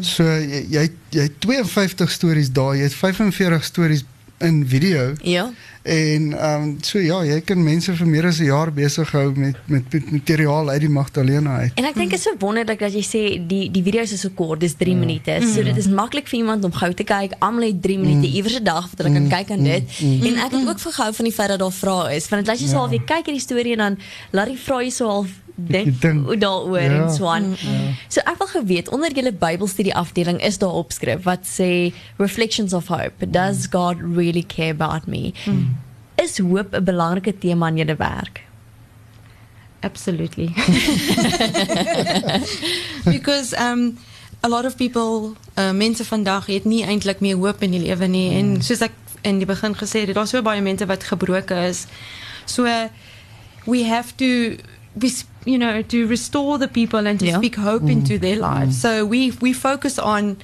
So 0.00 0.24
jy 0.24 0.90
jy 1.10 1.22
het 1.22 1.40
52 1.40 2.10
stories 2.10 2.50
daar, 2.52 2.76
jy 2.76 2.82
het 2.82 2.94
45 2.94 3.64
stories 3.64 4.04
in 4.40 4.64
video 4.68 5.12
Ja. 5.22 5.50
en 5.82 6.32
ehm 6.32 6.62
um, 6.62 6.76
so 6.80 6.98
ja, 6.98 7.22
jy 7.24 7.40
kan 7.40 7.62
mense 7.64 7.92
vir 7.96 8.06
meer 8.06 8.26
as 8.26 8.38
'n 8.40 8.44
jaar 8.44 8.72
besig 8.72 9.10
hou 9.12 9.32
met 9.36 9.56
met, 9.66 9.92
met 9.92 10.10
materiaal 10.10 10.68
uit 10.70 10.80
die 10.80 10.88
Magdalena 10.88 11.56
uit. 11.56 11.72
En 11.74 11.84
ek 11.84 11.94
dink 11.94 12.10
dit 12.10 12.18
is 12.18 12.24
so 12.24 12.32
wonderlik 12.38 12.78
dat 12.78 12.92
jy 12.92 13.02
sê 13.04 13.46
die 13.46 13.70
die 13.70 13.82
video's 13.82 14.12
is 14.12 14.20
so 14.20 14.28
kort, 14.34 14.60
dis 14.60 14.74
3 14.74 14.94
minute. 14.96 15.38
So 15.54 15.62
dit 15.62 15.76
is 15.76 15.88
maklik 15.88 16.28
vir 16.28 16.38
iemand 16.38 16.64
om 16.64 16.72
gou 16.72 16.92
te 16.94 17.04
kyk. 17.04 17.32
Almal 17.38 17.62
het 17.68 17.82
3 17.82 17.98
minute 17.98 18.26
iewers 18.32 18.58
'n 18.60 18.64
dag 18.64 18.88
wat 18.90 18.98
hulle 19.06 19.12
kan 19.12 19.28
kyk 19.28 19.50
aan 19.50 19.62
dit. 19.64 19.82
En 20.00 20.36
ek 20.36 20.50
het 20.52 20.68
ook 20.68 20.78
vergehou 20.80 21.14
van 21.14 21.24
die 21.24 21.34
feit 21.34 21.48
dat 21.48 21.58
daar 21.58 21.72
vrae 21.72 22.14
is. 22.16 22.28
Want 22.28 22.44
dit 22.44 22.50
laat 22.54 22.60
jy 22.60 22.68
so 22.68 22.76
half 22.76 22.90
jy 22.92 23.02
kyk 23.04 23.24
hierdie 23.26 23.40
storie 23.48 23.72
en 23.72 23.78
dan 23.78 23.98
laat 24.32 24.46
die 24.48 24.58
vrae 24.58 24.84
jy 24.84 24.90
so 24.90 25.06
half 25.06 25.28
dink 25.66 26.40
daaroor 26.40 26.80
Ja. 26.80 27.04
en 27.04 27.10
so 27.14 27.26
aan. 27.26 27.56
So 28.08 28.20
ek 28.24 28.38
wil 28.38 28.46
geweet 28.46 28.88
onder 28.88 29.12
julle 29.12 29.32
Bybelstudie 29.32 29.94
afdeling 29.94 30.42
is 30.42 30.58
daar 30.58 30.72
opskrif 30.72 31.22
wat 31.22 31.40
sê 31.46 31.92
Reflections 32.16 32.72
of 32.72 32.86
Hope. 32.86 33.30
Does 33.30 33.66
God 33.70 33.96
really 34.00 34.42
care 34.42 34.70
about 34.70 35.06
me? 35.06 35.32
Is 36.14 36.38
hoop 36.38 36.74
'n 36.74 36.84
belangrike 36.84 37.38
tema 37.38 37.68
in 37.68 37.76
julle 37.76 37.96
werk? 37.96 38.40
absolutely. 39.82 40.52
because 43.04 43.54
um 43.54 43.98
a 44.42 44.48
lot 44.48 44.64
of 44.64 44.76
people 44.76 45.36
uh, 45.56 45.72
mense 45.72 46.04
vandag 46.04 46.46
het 46.46 46.64
nie 46.64 46.84
eintlik 46.84 47.20
meer 47.20 47.36
hoop 47.36 47.62
in 47.62 47.70
die 47.70 47.80
lewe 47.80 48.06
nie 48.06 48.30
en 48.38 48.62
soos 48.64 48.80
ek 48.80 48.92
in 49.22 49.38
die 49.38 49.46
begin 49.48 49.74
gesê 49.76 50.06
het, 50.06 50.14
daar's 50.16 50.30
so 50.32 50.40
baie 50.42 50.62
mense 50.64 50.86
wat 50.88 51.04
gebroke 51.04 51.52
is. 51.68 51.84
So 52.48 52.64
uh, 52.64 52.88
we 53.66 53.84
have 53.84 54.16
to 54.16 54.56
we 54.96 55.10
you 55.44 55.56
know 55.58 55.82
to 55.82 56.06
restore 56.06 56.58
the 56.58 56.68
people 56.68 57.06
and 57.08 57.18
to 57.18 57.24
Ja. 57.26 57.36
speak 57.36 57.56
hope 57.56 57.90
into 57.90 58.18
their 58.18 58.36
lives. 58.38 58.80
So 58.80 59.06
we 59.06 59.32
we 59.40 59.54
focus 59.54 59.98
on 59.98 60.36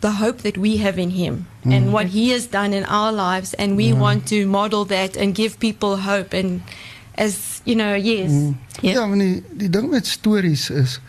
the 0.00 0.10
hope 0.10 0.42
that 0.42 0.56
we 0.56 0.78
have 0.82 1.00
in 1.00 1.10
him 1.10 1.46
and 1.64 1.90
what 1.92 2.06
he 2.06 2.32
has 2.32 2.46
done 2.50 2.72
in 2.76 2.84
our 2.84 3.12
lives 3.12 3.54
and 3.54 3.76
we 3.76 3.92
want 3.92 4.26
to 4.28 4.46
model 4.46 4.86
that 4.86 5.16
and 5.16 5.34
give 5.34 5.58
people 5.58 5.96
hope 5.96 6.32
and 6.36 6.60
as 7.18 7.60
you 7.64 7.74
know 7.74 7.94
yes 7.94 8.30
Ja. 8.80 8.90
Ja, 8.92 9.08
want 9.08 9.20
die 9.20 9.42
die 9.52 9.70
ding 9.70 9.90
met 9.90 10.06
stories 10.06 10.70
is 10.70 11.00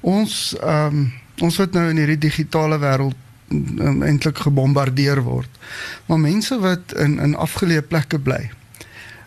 ons 0.00 0.54
ehm 0.60 1.06
ons 1.42 1.56
wat 1.56 1.72
nou 1.72 1.88
in 1.90 1.96
hierdie 1.96 2.18
digitale 2.18 2.78
wêreld 2.78 3.14
um, 3.50 4.02
eintlik 4.02 4.38
gebombardeer 4.38 5.22
word. 5.22 5.48
Maar 6.06 6.18
mense 6.20 6.58
wat 6.58 6.92
in 6.96 7.18
in 7.20 7.34
afgeleë 7.36 7.82
plekke 7.88 8.18
bly. 8.18 8.50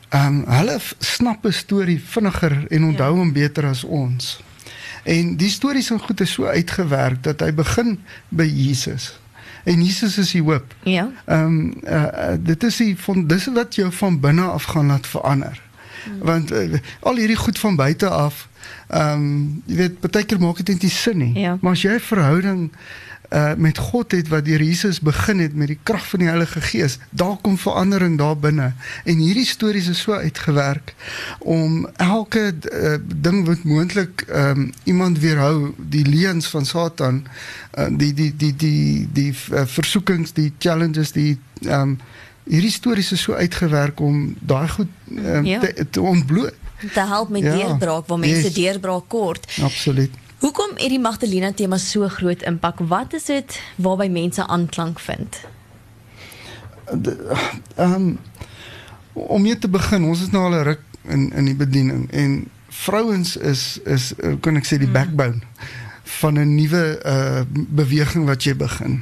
Ehm 0.09 0.43
hulle 0.47 0.79
f- 0.79 0.95
snap 0.99 1.45
'n 1.45 1.51
storie 1.51 2.01
vinniger 2.05 2.65
en 2.69 2.83
onthou 2.83 3.15
hom 3.17 3.33
beter 3.33 3.65
as 3.65 3.83
ons. 3.83 4.39
En 5.03 5.35
die 5.35 5.49
stories 5.49 5.89
en 5.91 5.99
goed 5.99 6.21
is 6.21 6.31
so 6.31 6.45
uitgewerk 6.45 7.23
dat 7.23 7.39
hy 7.39 7.53
begin 7.53 7.99
by 8.29 8.43
Jesus. 8.55 9.19
En 9.63 9.83
Jesus 9.85 10.17
is 10.17 10.31
die 10.31 10.41
hoop. 10.41 10.75
Ja. 10.83 11.09
Ehm 11.25 11.43
um, 11.45 11.73
uh, 11.87 12.33
dit 12.39 12.63
is 12.63 12.75
die 12.77 12.97
van 12.97 13.27
dis 13.27 13.45
wat 13.45 13.75
jou 13.75 13.91
van 13.91 14.19
binne 14.19 14.41
af 14.41 14.63
gaan 14.63 14.85
laat 14.87 15.07
verander. 15.07 15.61
Want 16.21 16.51
uh, 16.51 16.73
al 16.99 17.15
hierdie 17.15 17.35
goed 17.35 17.59
van 17.59 17.75
buite 17.75 18.09
af 18.09 18.47
ehm 18.87 19.11
um, 19.11 19.61
jy 19.65 19.75
weet 19.75 19.99
baie 20.11 20.25
keer 20.25 20.39
maak 20.39 20.57
dit 20.57 20.67
net 20.67 20.81
nie 20.81 20.91
sin 20.91 21.17
nie. 21.17 21.39
Ja. 21.39 21.57
Maar 21.61 21.71
as 21.71 21.81
jy 21.81 21.91
'n 21.91 21.99
verhouding 21.99 22.71
uh 23.29 23.53
met 23.57 23.77
God 23.77 24.12
het 24.12 24.27
wat 24.27 24.46
deur 24.46 24.62
Jesus 24.63 25.00
begin 25.00 25.39
het 25.39 25.55
met 25.55 25.67
die 25.67 25.79
krag 25.84 26.07
van 26.10 26.19
die 26.19 26.27
Heilige 26.27 26.62
Gees, 26.62 26.98
daar 27.10 27.38
kom 27.41 27.57
verandering 27.57 28.17
daar 28.17 28.38
binne. 28.38 28.74
En 29.03 29.17
hierdie 29.17 29.46
stories 29.46 29.88
is 29.88 30.00
so 30.01 30.13
uitgewerk 30.13 30.93
om 31.39 31.88
elke 31.96 32.53
uh, 32.72 32.96
ding 33.15 33.46
wat 33.46 33.63
moontlik 33.63 34.25
um, 34.29 34.72
iemand 34.84 35.19
weerhou, 35.19 35.74
die 35.77 36.05
leuns 36.07 36.48
van 36.48 36.65
Satan, 36.65 37.25
uh, 37.77 37.88
die 37.91 38.13
die 38.13 38.34
die 38.36 38.55
die 38.55 39.07
die 39.13 39.34
uh, 39.51 39.62
versoekings, 39.65 40.34
die 40.34 40.53
challenges, 40.60 41.12
die 41.12 41.38
um, 41.67 42.00
hierdie 42.48 42.72
stories 42.72 43.12
is 43.12 43.22
so 43.22 43.34
uitgewerk 43.34 44.00
om 44.00 44.36
daai 44.39 44.67
goed 44.69 44.88
um, 45.17 45.46
Ja. 45.46 45.60
te, 45.60 45.86
te 45.89 46.01
ontbloot. 46.01 46.53
te 46.93 47.00
help 47.00 47.29
met 47.29 47.41
Ja. 47.41 47.55
deurbraak 47.55 48.07
waar 48.07 48.19
mense 48.19 48.41
Yes. 48.41 48.53
deurbraak 48.53 49.03
kort. 49.07 49.57
Absoluut. 49.62 50.12
Hoekom 50.38 50.75
het 50.77 50.91
die 50.94 51.00
Magdalena 51.01 51.50
tema 51.51 51.77
so 51.82 52.08
groot 52.08 52.44
impak? 52.46 52.79
Wat 52.86 53.13
is 53.17 53.25
dit 53.25 53.56
waarby 53.82 54.06
mense 54.13 54.44
aanklank 54.48 55.00
vind? 55.00 55.39
Ehm 57.75 57.94
um, 57.94 58.20
om 59.13 59.41
mee 59.41 59.58
te 59.58 59.70
begin, 59.70 60.03
ons 60.03 60.22
is 60.22 60.29
nou 60.29 60.44
al 60.44 60.60
'n 60.60 60.63
ruk 60.63 60.84
in 61.10 61.34
in 61.34 61.46
die 61.46 61.56
bediening 61.56 62.12
en 62.12 62.50
vrouens 62.70 63.38
is 63.38 63.79
is 63.84 64.13
eh, 64.15 64.34
kan 64.39 64.56
ek 64.56 64.65
sê 64.65 64.77
die 64.77 64.91
backbone 64.91 65.41
van 66.03 66.38
'n 66.38 66.56
nuwe 66.56 67.01
uh 67.06 67.41
beweging 67.50 68.25
wat 68.25 68.44
jy 68.44 68.56
begin. 68.56 69.01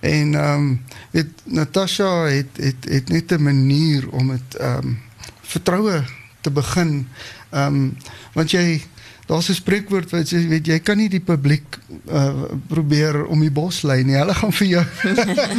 En 0.00 0.34
ehm 0.34 0.54
um, 0.54 0.84
weet 1.10 1.30
Natasha 1.44 2.26
het 2.26 2.56
het 2.56 2.84
het 2.90 3.08
net 3.08 3.30
'n 3.32 3.42
manier 3.42 4.10
om 4.10 4.28
dit 4.28 4.54
ehm 4.58 4.78
um, 4.78 4.98
vertroue 5.42 6.02
te 6.40 6.50
begin. 6.50 7.08
Ehm 7.50 7.74
um, 7.74 7.96
want 8.32 8.50
jy 8.50 8.82
daar's 9.30 9.48
'n 9.48 9.54
spreekwoord 9.62 10.10
wat 10.10 10.26
sê 10.28 10.42
weet 10.48 10.66
jy 10.66 10.78
kan 10.82 10.98
nie 10.98 11.08
die 11.08 11.22
publiek 11.22 11.78
uh 12.10 12.50
probeer 12.68 13.26
om 13.26 13.40
die 13.40 13.50
bos 13.50 13.82
lei 13.82 14.02
nie. 14.04 14.18
Hulle 14.18 14.34
gaan 14.34 14.52
vir 14.52 14.66
jou 14.66 14.84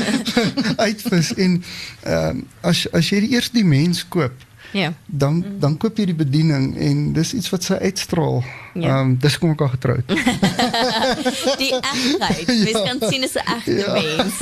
uitvis 0.87 1.33
en 1.33 1.63
ehm 2.03 2.29
um, 2.29 2.45
as 2.61 2.83
as 2.91 3.09
jy 3.09 3.19
die 3.27 3.33
eerste 3.37 3.61
die 3.61 3.67
mens 3.67 4.03
koop 4.07 4.35
Ja. 4.71 4.93
dan 5.05 5.45
dan 5.59 5.77
koop 5.77 5.97
jy 5.97 6.05
die 6.05 6.15
bediening 6.15 6.77
en 6.77 7.13
dis 7.13 7.33
iets 7.33 7.49
wat 7.49 7.63
sy 7.63 7.73
uitstraal. 7.73 8.43
Ehm 8.73 8.81
Ja. 8.81 8.99
um, 9.01 9.17
dis 9.19 9.37
kom 9.37 9.51
ek 9.51 9.61
al 9.61 9.67
getroud. 9.67 10.07
Die 11.61 11.73
egtheid. 11.75 12.47
Mens 12.67 12.69
Ja. 12.71 12.83
kan 12.87 13.09
sien 13.09 13.23
is 13.23 13.33
'n 13.35 13.43
egte 13.55 13.71
Ja. 13.75 13.93
mens. 13.93 14.35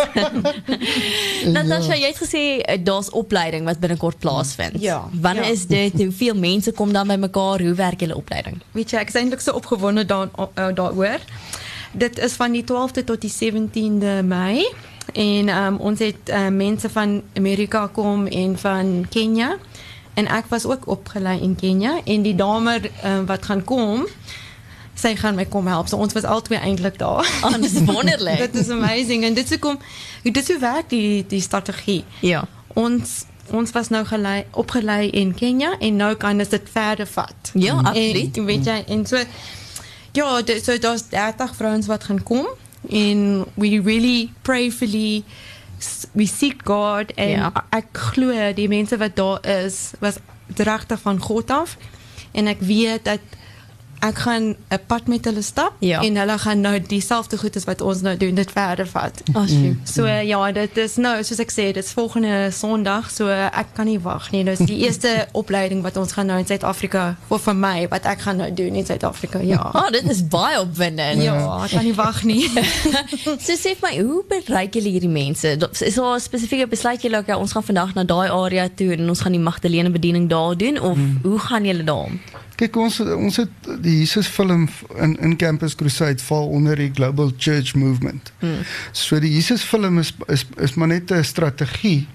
Natasha, 1.57 1.95
jy 1.95 2.07
het 2.11 2.17
gesê 2.21 2.41
eh, 2.61 2.77
daar's 2.83 3.09
opleiding 3.09 3.65
wat 3.65 3.79
binnekort 3.79 4.19
plaasvind. 4.19 4.81
Ja. 4.81 5.09
Wanneer 5.21 5.43
Ja. 5.43 5.49
is 5.51 5.65
dit? 5.65 5.93
Hoeveel 5.93 6.35
mense 6.35 6.71
kom 6.71 6.93
dan 6.93 7.07
bymekaar? 7.07 7.61
Hoe 7.61 7.73
werk 7.73 7.99
julle 7.99 8.15
opleiding? 8.15 8.61
Weet 8.71 8.89
jy, 8.91 8.97
ek 8.99 9.07
is 9.07 9.15
eintlik 9.15 9.39
so 9.41 9.51
opgewonde 9.51 10.05
daar 10.05 10.29
uh, 10.37 10.67
daaroor. 10.75 11.19
Dit 11.91 12.19
is 12.19 12.33
van 12.33 12.51
die 12.51 12.63
12de 12.63 13.03
tot 13.03 13.21
die 13.21 13.31
17de 13.31 14.23
Mei 14.25 14.67
en 15.13 15.49
um, 15.49 15.77
ons 15.77 15.99
het 15.99 16.29
uh, 16.29 16.47
mense 16.47 16.89
van 16.89 17.21
Amerika 17.35 17.87
kom 17.87 18.27
en 18.27 18.57
van 18.57 19.05
Kenia 19.09 19.57
en 20.19 20.27
ek 20.35 20.49
was 20.51 20.65
ook 20.67 20.87
opgelei 20.91 21.37
in 21.45 21.55
Kenia 21.55 21.99
en 22.05 22.21
die 22.27 22.35
dame 22.35 22.77
uh, 22.83 23.19
wat 23.29 23.45
gaan 23.49 23.63
kom 23.63 24.05
sy 24.99 25.13
gaan 25.15 25.37
my 25.39 25.45
kom 25.47 25.67
help. 25.71 25.87
So 25.87 25.95
ons 26.03 26.11
was 26.13 26.25
albei 26.27 26.57
eintlik 26.59 26.97
daar. 26.99 27.23
Oh, 27.47 27.53
dis 27.61 27.77
wonderlik. 27.87 28.37
dit 28.49 28.55
is 28.59 28.69
amazing 28.75 29.23
en 29.23 29.33
dit 29.37 29.43
is 29.47 29.53
hoekom 29.55 29.77
dit 30.25 30.37
is 30.41 30.47
hoe 30.51 30.57
werk 30.59 30.89
die 30.91 31.23
die 31.31 31.39
strategie. 31.41 32.01
Ja. 32.25 32.41
Ons 32.75 33.21
ons 33.55 33.71
was 33.73 33.87
nou 33.89 34.03
gelei 34.05 34.43
opgelei 34.59 35.07
in 35.09 35.31
Kenia 35.33 35.71
en 35.79 35.95
nou 35.97 36.11
kan 36.21 36.37
ons 36.43 36.51
dit 36.51 36.67
verder 36.73 37.07
vat. 37.07 37.51
Ja, 37.53 37.77
absoluut. 37.79 38.37
En 38.37 38.45
weet 38.45 38.65
jy, 38.67 38.83
en 38.87 39.05
so 39.09 39.23
ja, 40.19 40.41
dit- 40.41 40.63
so 40.65 40.75
daar's 40.77 41.07
30 41.09 41.55
vrouens 41.55 41.87
wat 41.87 42.03
gaan 42.03 42.19
kom 42.23 42.45
en 42.89 43.45
we 43.55 43.79
really 43.81 44.29
prayerfully 44.41 45.23
s- 45.23 45.48
we 46.11 46.25
seek 46.25 46.61
God 46.63 47.13
en 47.15 47.29
Ja. 47.29 47.51
ek 47.69 47.85
glo 48.13 48.53
die 48.53 48.67
mense 48.67 48.97
wat 48.97 49.15
daar 49.15 49.45
is 49.63 49.91
was 49.99 50.15
regtig 50.55 50.99
van 51.01 51.19
God 51.19 51.51
af 51.51 51.77
en 52.31 52.47
ek 52.47 52.61
weet 52.61 53.05
dat 53.05 53.19
ek 54.01 54.17
gaan 54.17 54.55
'n 54.71 54.79
pad 54.87 55.07
met 55.07 55.25
hulle 55.25 55.41
stap 55.41 55.73
Ja. 55.79 56.01
en 56.01 56.15
hulle 56.17 56.37
gaan 56.37 56.61
nou 56.61 56.79
dieselfde 56.79 57.37
goed 57.37 57.55
as 57.55 57.63
wat 57.65 57.81
ons 57.81 58.01
nou 58.01 58.17
doen 58.17 58.35
dit 58.35 58.51
verder 58.51 58.87
vat. 58.87 59.21
As 59.33 59.51
jy. 59.51 59.75
So 59.83 60.05
ja, 60.07 60.51
dit 60.51 60.77
is 60.77 60.95
nou 60.97 61.23
soos 61.23 61.39
ek 61.39 61.51
sê, 61.51 61.71
dit 61.73 61.83
is 61.83 61.91
volgende 61.91 62.51
Sondag, 62.51 63.09
so 63.11 63.27
ek 63.27 63.65
kan 63.75 63.85
nie 63.85 63.99
wag 63.99 64.31
nie. 64.31 64.43
Dit 64.43 64.59
is 64.59 64.65
die 64.67 64.77
eerste 64.85 65.27
opleiding 65.41 65.81
wat 65.81 65.97
ons 65.97 66.11
gaan 66.11 66.25
nou 66.27 66.39
in 66.39 66.45
Suid-Afrika 66.45 67.15
of 67.27 67.41
vir 67.41 67.55
my 67.55 67.87
wat 67.89 68.05
ek 68.05 68.19
gaan 68.21 68.37
nou 68.37 68.53
doen 68.53 68.75
in 68.75 68.85
Suid-Afrika. 68.85 69.39
Ja. 69.41 69.71
Oh, 69.73 69.89
dit 69.91 70.09
is 70.09 70.27
baie 70.27 70.59
opwindend. 70.59 71.21
Ja, 71.23 71.63
ek 71.63 71.71
kan 71.71 71.83
nie 71.83 71.93
wag 71.95 72.23
nie. 72.23 72.49
So 73.39 73.53
sê 73.55 73.75
vir 73.75 73.81
my, 73.89 73.97
hoe 74.01 74.23
bereik 74.29 74.73
julle 74.73 74.89
hierdie 74.89 75.09
mense? 75.09 75.57
Is 75.85 75.95
daar 75.95 76.15
'n 76.15 76.19
spesifieke 76.19 76.67
besluit 76.67 77.01
julle 77.01 77.17
okay, 77.19 77.35
ons 77.35 77.51
gaan 77.51 77.63
vandag 77.63 77.93
na 77.95 78.03
daai 78.03 78.29
area 78.29 78.69
toe 78.75 78.91
en 78.93 79.09
ons 79.09 79.19
gaan 79.21 79.31
die 79.31 79.39
Magdalene 79.41 79.89
bediening 79.89 80.29
daar 80.29 80.55
doen 80.57 80.79
of 80.79 80.95
Hmm. 80.95 81.19
hoe 81.23 81.39
gaan 81.39 81.63
julle 81.65 81.83
daar? 81.83 82.09
Kyk 82.59 82.75
ons 82.75 82.97
ons 82.99 83.37
het 83.39 83.67
die 83.79 84.01
Jesus 84.01 84.27
film 84.27 84.65
in 84.99 85.15
in 85.23 85.35
Campus 85.39 85.75
Crusade 85.79 86.23
val 86.27 86.49
onder 86.51 86.75
die 86.75 86.91
Global 86.91 87.31
Church 87.37 87.75
Movement. 87.75 88.33
Hmm. 88.39 88.65
So 88.91 89.19
die 89.19 89.31
Jesus 89.31 89.63
film 89.63 89.99
is 89.99 90.11
is 90.27 90.45
is 90.57 90.75
maar 90.75 90.91
net 90.91 91.11
'n 91.11 91.23
strategie 91.23 92.07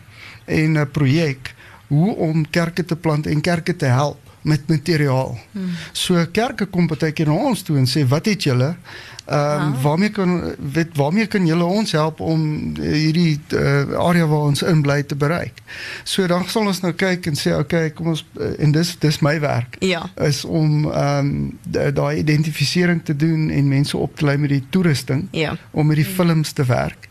en 0.45 0.77
'n 0.79 0.91
projek 0.91 1.55
hoe 1.89 2.15
om 2.17 2.51
kerke 2.51 2.85
te 2.85 2.97
plant 2.97 3.27
en 3.27 3.41
kerke 3.41 3.77
te 3.77 3.87
help 3.87 4.21
met 4.43 4.69
materiaal. 4.69 5.39
Hmm. 5.53 5.71
So 5.93 6.27
kerke 6.33 6.67
kom 6.67 6.87
baie 6.87 7.13
keer 7.13 7.27
na 7.27 7.33
ons 7.33 7.63
toe 7.63 7.79
en 7.79 7.87
sê 7.87 8.05
wat 8.09 8.27
het 8.27 8.43
julle? 8.43 8.77
Ehm 9.27 9.61
um, 9.75 9.83
waarmee 9.83 10.09
kan 10.09 10.55
weet 10.73 10.97
waarmee 10.97 11.27
kan 11.27 11.47
julle 11.47 11.65
ons 11.65 11.93
help 11.93 12.21
om 12.21 12.73
eh, 12.77 12.91
hierdie 12.93 13.41
uh, 13.57 13.97
area 13.99 14.27
waar 14.27 14.39
ons 14.51 14.63
in 14.63 14.83
bly 14.83 15.03
te 15.03 15.17
bereik? 15.17 15.63
So 16.05 16.27
dan 16.27 16.45
sal 16.49 16.67
ons 16.67 16.81
nou 16.85 16.93
kyk 16.93 17.27
en 17.27 17.37
sê 17.41 17.55
okay, 17.57 17.91
kom 17.97 18.07
ons 18.13 18.25
uh, 18.37 18.51
en 18.59 18.73
dis 18.73 18.91
dis 19.01 19.19
my 19.25 19.41
werk 19.41 19.77
Ja. 19.81 20.03
is 20.21 20.45
om 20.45 20.91
ehm 20.91 21.31
um, 21.33 21.59
daai 21.95 22.19
identifisering 22.19 23.01
te 23.05 23.17
doen 23.17 23.49
en 23.51 23.69
mense 23.69 23.97
op 23.97 24.17
te 24.17 24.25
lei 24.25 24.37
met 24.37 24.51
die 24.51 24.65
toerusting 24.71 25.29
Ja. 25.31 25.57
om 25.71 25.87
met 25.87 25.97
die 25.97 26.05
films 26.05 26.53
te 26.53 26.65
werk. 26.65 27.09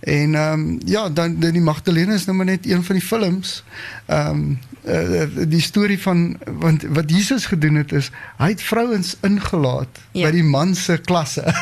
En 0.00 0.34
ehm 0.34 0.52
um, 0.60 0.78
ja, 0.84 1.08
dan 1.08 1.40
dan 1.40 1.52
die 1.52 1.60
Magdalene 1.64 2.14
is 2.14 2.24
nou 2.24 2.36
maar 2.36 2.46
net 2.46 2.66
een 2.66 2.84
van 2.84 2.94
die 3.00 3.04
films. 3.04 3.64
Ehm 4.06 4.28
um, 4.28 4.58
uh, 4.88 5.48
die 5.48 5.60
storie 5.60 6.00
van 6.02 6.36
want 6.60 6.82
wat 6.92 7.10
Jesus 7.10 7.46
gedoen 7.46 7.74
het 7.74 7.92
is 7.92 8.10
hy 8.36 8.48
het 8.52 8.62
vrouens 8.62 9.16
ingelaat 9.22 9.88
Ja. 10.12 10.26
by 10.28 10.30
die 10.36 10.44
man 10.44 10.74
se 10.74 10.98
klasse. 10.98 11.53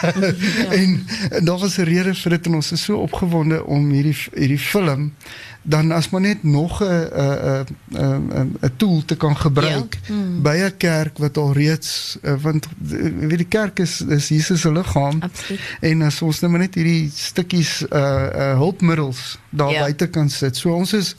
En, 0.70 1.06
en 1.30 1.44
daar 1.44 1.58
was 1.58 1.76
'n 1.78 1.82
rede 1.84 2.14
vir 2.14 2.30
dit 2.30 2.46
en 2.46 2.54
ons 2.54 2.72
is 2.72 2.82
so 2.84 2.96
opgewonde 2.96 3.64
om 3.66 3.90
hierdie 3.90 4.16
hierdie 4.34 4.58
film 4.58 5.12
dan 5.62 5.92
as 5.92 6.08
maar 6.10 6.20
net 6.20 6.42
nog 6.42 6.82
'n 6.82 7.66
'n 7.90 8.56
'n 8.60 8.72
tool 8.76 9.02
te 9.04 9.16
kan 9.16 9.36
gebruik 9.36 9.98
Ja. 10.08 10.14
by 10.42 10.56
'n 10.58 10.76
kerk 10.76 11.18
wat 11.18 11.36
al 11.36 11.52
reeds 11.52 12.18
uh, 12.22 12.34
want 12.40 12.66
uh, 12.66 13.26
weet 13.28 13.38
die 13.38 13.48
kerk 13.48 13.78
is 13.78 14.00
is 14.00 14.28
Jesus 14.28 14.60
se 14.60 14.72
liggaam 14.72 15.20
Absoluut. 15.20 15.60
en 15.80 16.02
as 16.02 16.22
ons 16.22 16.40
nou 16.40 16.58
net 16.58 16.74
hierdie 16.74 17.10
stukkies 17.14 17.82
uh 17.82 17.98
uh 18.34 18.56
hulpmiddels 18.56 19.38
daar 19.50 19.68
Ja. 19.70 19.74
ja. 19.74 19.80
buite 19.82 20.06
kan 20.06 20.30
sit. 20.30 20.56
So 20.56 20.74
ons 20.74 20.92
is 20.92 21.14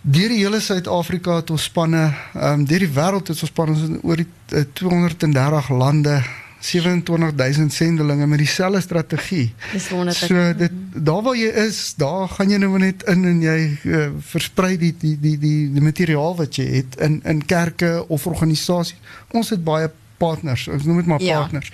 deur 0.00 0.28
die 0.28 0.38
hele 0.44 0.60
Suid-Afrika 0.60 1.36
het 1.36 1.50
ons 1.50 1.62
spanne, 1.62 2.12
ehm 2.34 2.52
um, 2.52 2.64
deur 2.64 2.78
die 2.78 2.88
wêreld 2.92 3.28
het 3.28 3.40
ons 3.40 3.46
spanne 3.50 3.98
oor 4.02 4.16
die 4.16 4.26
uh, 4.52 4.60
230 4.72 5.68
lande 5.68 6.22
27000 6.64 7.72
sendelinge 7.72 8.26
met 8.26 8.38
dieselfde 8.38 8.80
strategie. 8.80 9.54
Dis 9.72 9.88
wonderlik. 9.88 10.16
So 10.30 10.52
dit 10.56 10.70
daar 10.94 11.22
waar 11.22 11.36
jy 11.36 11.50
is, 11.66 11.94
daar 12.00 12.28
gaan 12.28 12.50
jy 12.50 12.56
nou 12.62 12.78
net 12.78 13.02
in 13.10 13.24
en 13.28 13.42
jy 13.44 13.58
uh, 13.84 14.06
versprei 14.32 14.78
die 14.80 14.94
die 14.98 15.16
die 15.20 15.34
die 15.38 15.58
die 15.74 15.82
materiaal 15.84 16.36
wat 16.38 16.56
jy 16.56 16.64
het 16.78 16.96
in 17.04 17.20
in 17.24 17.44
kerke 17.46 18.04
of 18.08 18.26
organisasies. 18.26 18.96
Ons 19.36 19.50
het 19.52 19.64
baie 19.64 19.90
partners, 20.16 20.68
ons 20.72 20.84
noem 20.88 20.96
dit 21.02 21.06
maar 21.10 21.20
Ja. 21.22 21.40
partners. 21.42 21.68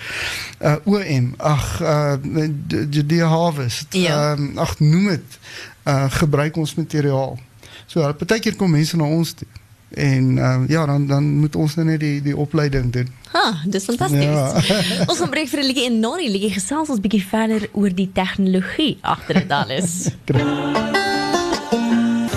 Uh 0.58 0.74
OM, 0.84 1.34
ag 1.38 1.68
uh 1.80 2.14
Judea 2.90 3.26
Harvest. 3.30 3.94
Ja. 3.94 4.32
Ehm 4.32 4.58
ag 4.58 4.78
noem 4.80 5.06
dit 5.14 5.38
uh 5.86 6.10
gebruik 6.10 6.56
ons 6.56 6.74
materiaal. 6.74 7.38
So 7.86 8.00
uh, 8.00 8.12
partykeer 8.14 8.56
kom 8.56 8.70
mense 8.70 8.96
na 8.96 9.04
ons 9.04 9.32
toe. 9.32 9.46
En 9.90 10.36
uh, 10.36 10.62
ja, 10.68 10.86
dan 10.86 11.06
dan 11.06 11.24
moet 11.38 11.56
ons 11.56 11.74
nou 11.74 11.86
net 11.86 12.00
die 12.00 12.22
die 12.22 12.36
opleiding 12.36 12.92
doen. 12.92 13.08
Ha, 13.32 13.62
dis 13.66 13.84
fantasties. 13.84 14.22
Ja. 14.22 14.52
ons 15.10 15.18
gaan 15.18 15.30
breek 15.30 15.48
vir 15.48 15.62
'n 15.62 15.66
liedjie 15.66 15.88
en 15.90 16.00
na 16.00 16.16
die 16.16 16.30
liedjie 16.30 16.54
gesels 16.54 16.88
ons 16.88 17.02
bietjie 17.02 17.26
verder 17.26 17.68
oor 17.72 17.94
die 17.94 18.10
tegnologie 18.14 18.98
agter 19.02 19.42
dit 19.42 19.50
alles. 19.50 20.10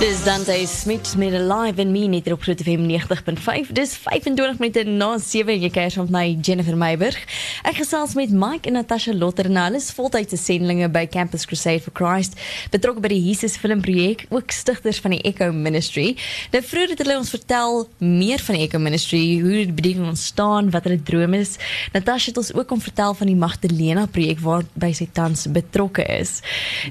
Dis 0.04 0.24
Dante 0.24 0.66
Smith 0.68 1.14
met 1.18 1.32
'n 1.32 1.48
live 1.48 1.82
en 1.82 1.92
me 1.92 2.00
net 2.00 2.32
op 2.32 2.42
Groot 2.42 2.62
FM 2.62 2.86
90.5. 2.86 3.72
Dis 3.72 3.96
25 3.96 4.60
minute 4.60 4.84
na 4.84 5.18
7 5.18 5.54
en 5.54 5.60
jy 5.62 5.70
kuier 5.70 5.92
saam 5.92 6.08
met 6.10 6.12
my 6.12 6.38
Jennifer 6.42 6.78
Meiburg. 6.78 7.18
Ek 7.64 7.76
gesels 7.76 8.14
met 8.14 8.30
Mike 8.30 8.68
en 8.68 8.74
Natasha 8.74 9.14
Lotter 9.14 9.46
en 9.46 9.56
hulle 9.56 9.76
is 9.76 9.92
voltydse 9.92 10.38
sendlinge 10.38 10.90
by 10.90 11.08
Campus 11.08 11.46
Crusade 11.46 11.80
for 11.80 11.92
Christ, 11.94 12.36
betrokke 12.72 13.00
by 13.00 13.08
die 13.08 13.22
Jesus 13.22 13.56
filmprojek, 13.56 14.26
ook 14.30 14.52
stigters 14.52 15.00
van 15.00 15.12
die 15.12 15.22
Echo 15.22 15.52
Ministry. 15.52 16.18
Nou 16.52 16.64
vroeër 16.64 16.90
het 16.90 16.98
hulle 16.98 17.18
ons 17.18 17.30
vertel 17.30 17.90
meer 17.98 18.40
van 18.40 18.56
die 18.56 18.68
Echo 18.68 18.80
Ministry, 18.80 19.40
hoe 19.40 19.66
die 19.66 19.72
bediening 19.72 20.08
ontstaan, 20.08 20.70
wat 20.70 20.84
hulle 20.84 21.04
drome 21.04 21.38
is. 21.38 21.56
Natasha 21.94 22.28
het 22.28 22.38
ons 22.38 22.54
ook 22.54 22.72
om 22.72 22.82
vertel 22.82 23.14
van 23.14 23.28
die 23.28 23.36
Magdalena 23.36 24.06
projek 24.06 24.40
waarby 24.40 24.92
sy 24.92 25.08
tans 25.14 25.48
betrokke 25.48 26.04
is. 26.20 26.42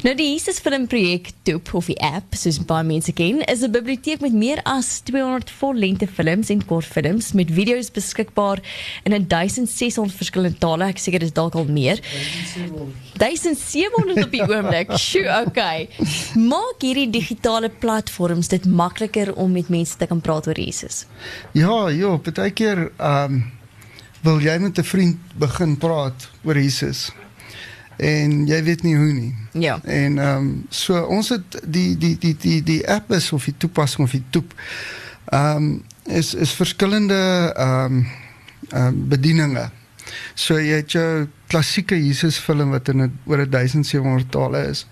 Nou 0.02 0.16
die 0.16 0.32
Jesus 0.32 0.64
filmprojek 0.64 1.30
Toep 1.42 1.74
of 1.74 1.86
die 1.86 2.00
app, 2.00 2.32
soos 2.34 2.64
baie 2.64 2.84
mense 2.84 3.01
ken, 3.10 3.42
is 3.50 3.62
'n 3.62 3.70
biblioteek 3.70 4.20
met 4.20 4.32
meer 4.32 4.60
as 4.62 5.00
200 5.00 5.50
vollengte 5.50 6.06
films 6.06 6.48
en 6.48 6.64
kortfilms 6.64 7.32
met 7.32 7.50
video's 7.50 7.90
beskikbaar 7.90 8.58
in 9.02 9.26
1600 9.26 10.16
verskillende 10.16 10.58
tale. 10.58 10.84
Ek 10.84 10.98
seker 10.98 11.18
dis 11.18 11.32
dalk 11.32 11.54
al 11.54 11.64
meer. 11.64 11.98
1700 13.18 14.24
op 14.24 14.30
die 14.30 14.42
oomblik. 14.42 14.92
Sjoe, 15.06 15.44
okay. 15.46 15.88
Maak 16.34 16.78
hierdie 16.78 17.10
digitale 17.10 17.68
platforms 17.68 18.48
dit 18.48 18.64
makliker 18.66 19.34
om 19.34 19.52
met 19.52 19.68
mense 19.68 19.96
te 19.96 20.06
kan 20.06 20.20
praat 20.20 20.46
oor 20.46 20.58
Jesus. 20.58 21.06
Ja, 21.52 21.88
ja, 21.88 22.18
baie 22.18 22.50
keer 22.50 22.92
ehm 22.98 23.34
um, 23.34 23.42
wil 24.22 24.38
jy 24.38 24.58
met 24.58 24.78
'n 24.78 24.84
vriend 24.84 25.18
begin 25.34 25.76
praat 25.76 26.30
oor 26.44 26.54
Jesus. 26.54 27.10
En 27.96 28.46
jy 28.46 28.62
weet 28.62 28.82
nie 28.82 28.96
hoe 28.96 29.12
nie. 29.12 29.34
Ja. 29.52 29.80
En 29.84 30.18
ehm 30.18 30.36
um, 30.36 30.66
so 30.68 31.02
ons 31.02 31.28
het 31.28 31.60
die 31.66 31.96
die 31.98 32.16
die 32.18 32.36
die 32.36 32.62
die 32.62 32.88
app 32.88 33.12
is 33.12 33.32
of 33.32 33.44
die 33.44 33.56
toepassing 33.56 34.06
of 34.06 34.10
die 34.10 34.24
toep. 34.30 34.54
Ehm 35.24 35.56
um, 35.56 35.82
is 36.04 36.34
is 36.34 36.52
verskillende 36.52 37.52
ehm 37.56 37.84
um, 37.84 38.06
ehm 38.70 38.86
um, 38.86 39.08
bedieninge. 39.08 39.70
So 40.34 40.58
jy 40.60 40.80
het 40.82 40.92
jou 40.92 41.26
klassieke 41.46 41.96
Jesus 41.96 42.38
film 42.38 42.70
wat 42.70 42.88
in 42.88 43.02
'n 43.02 43.18
oor 43.24 43.48
1700 43.48 44.30
tale 44.30 44.66
is. 44.68 44.86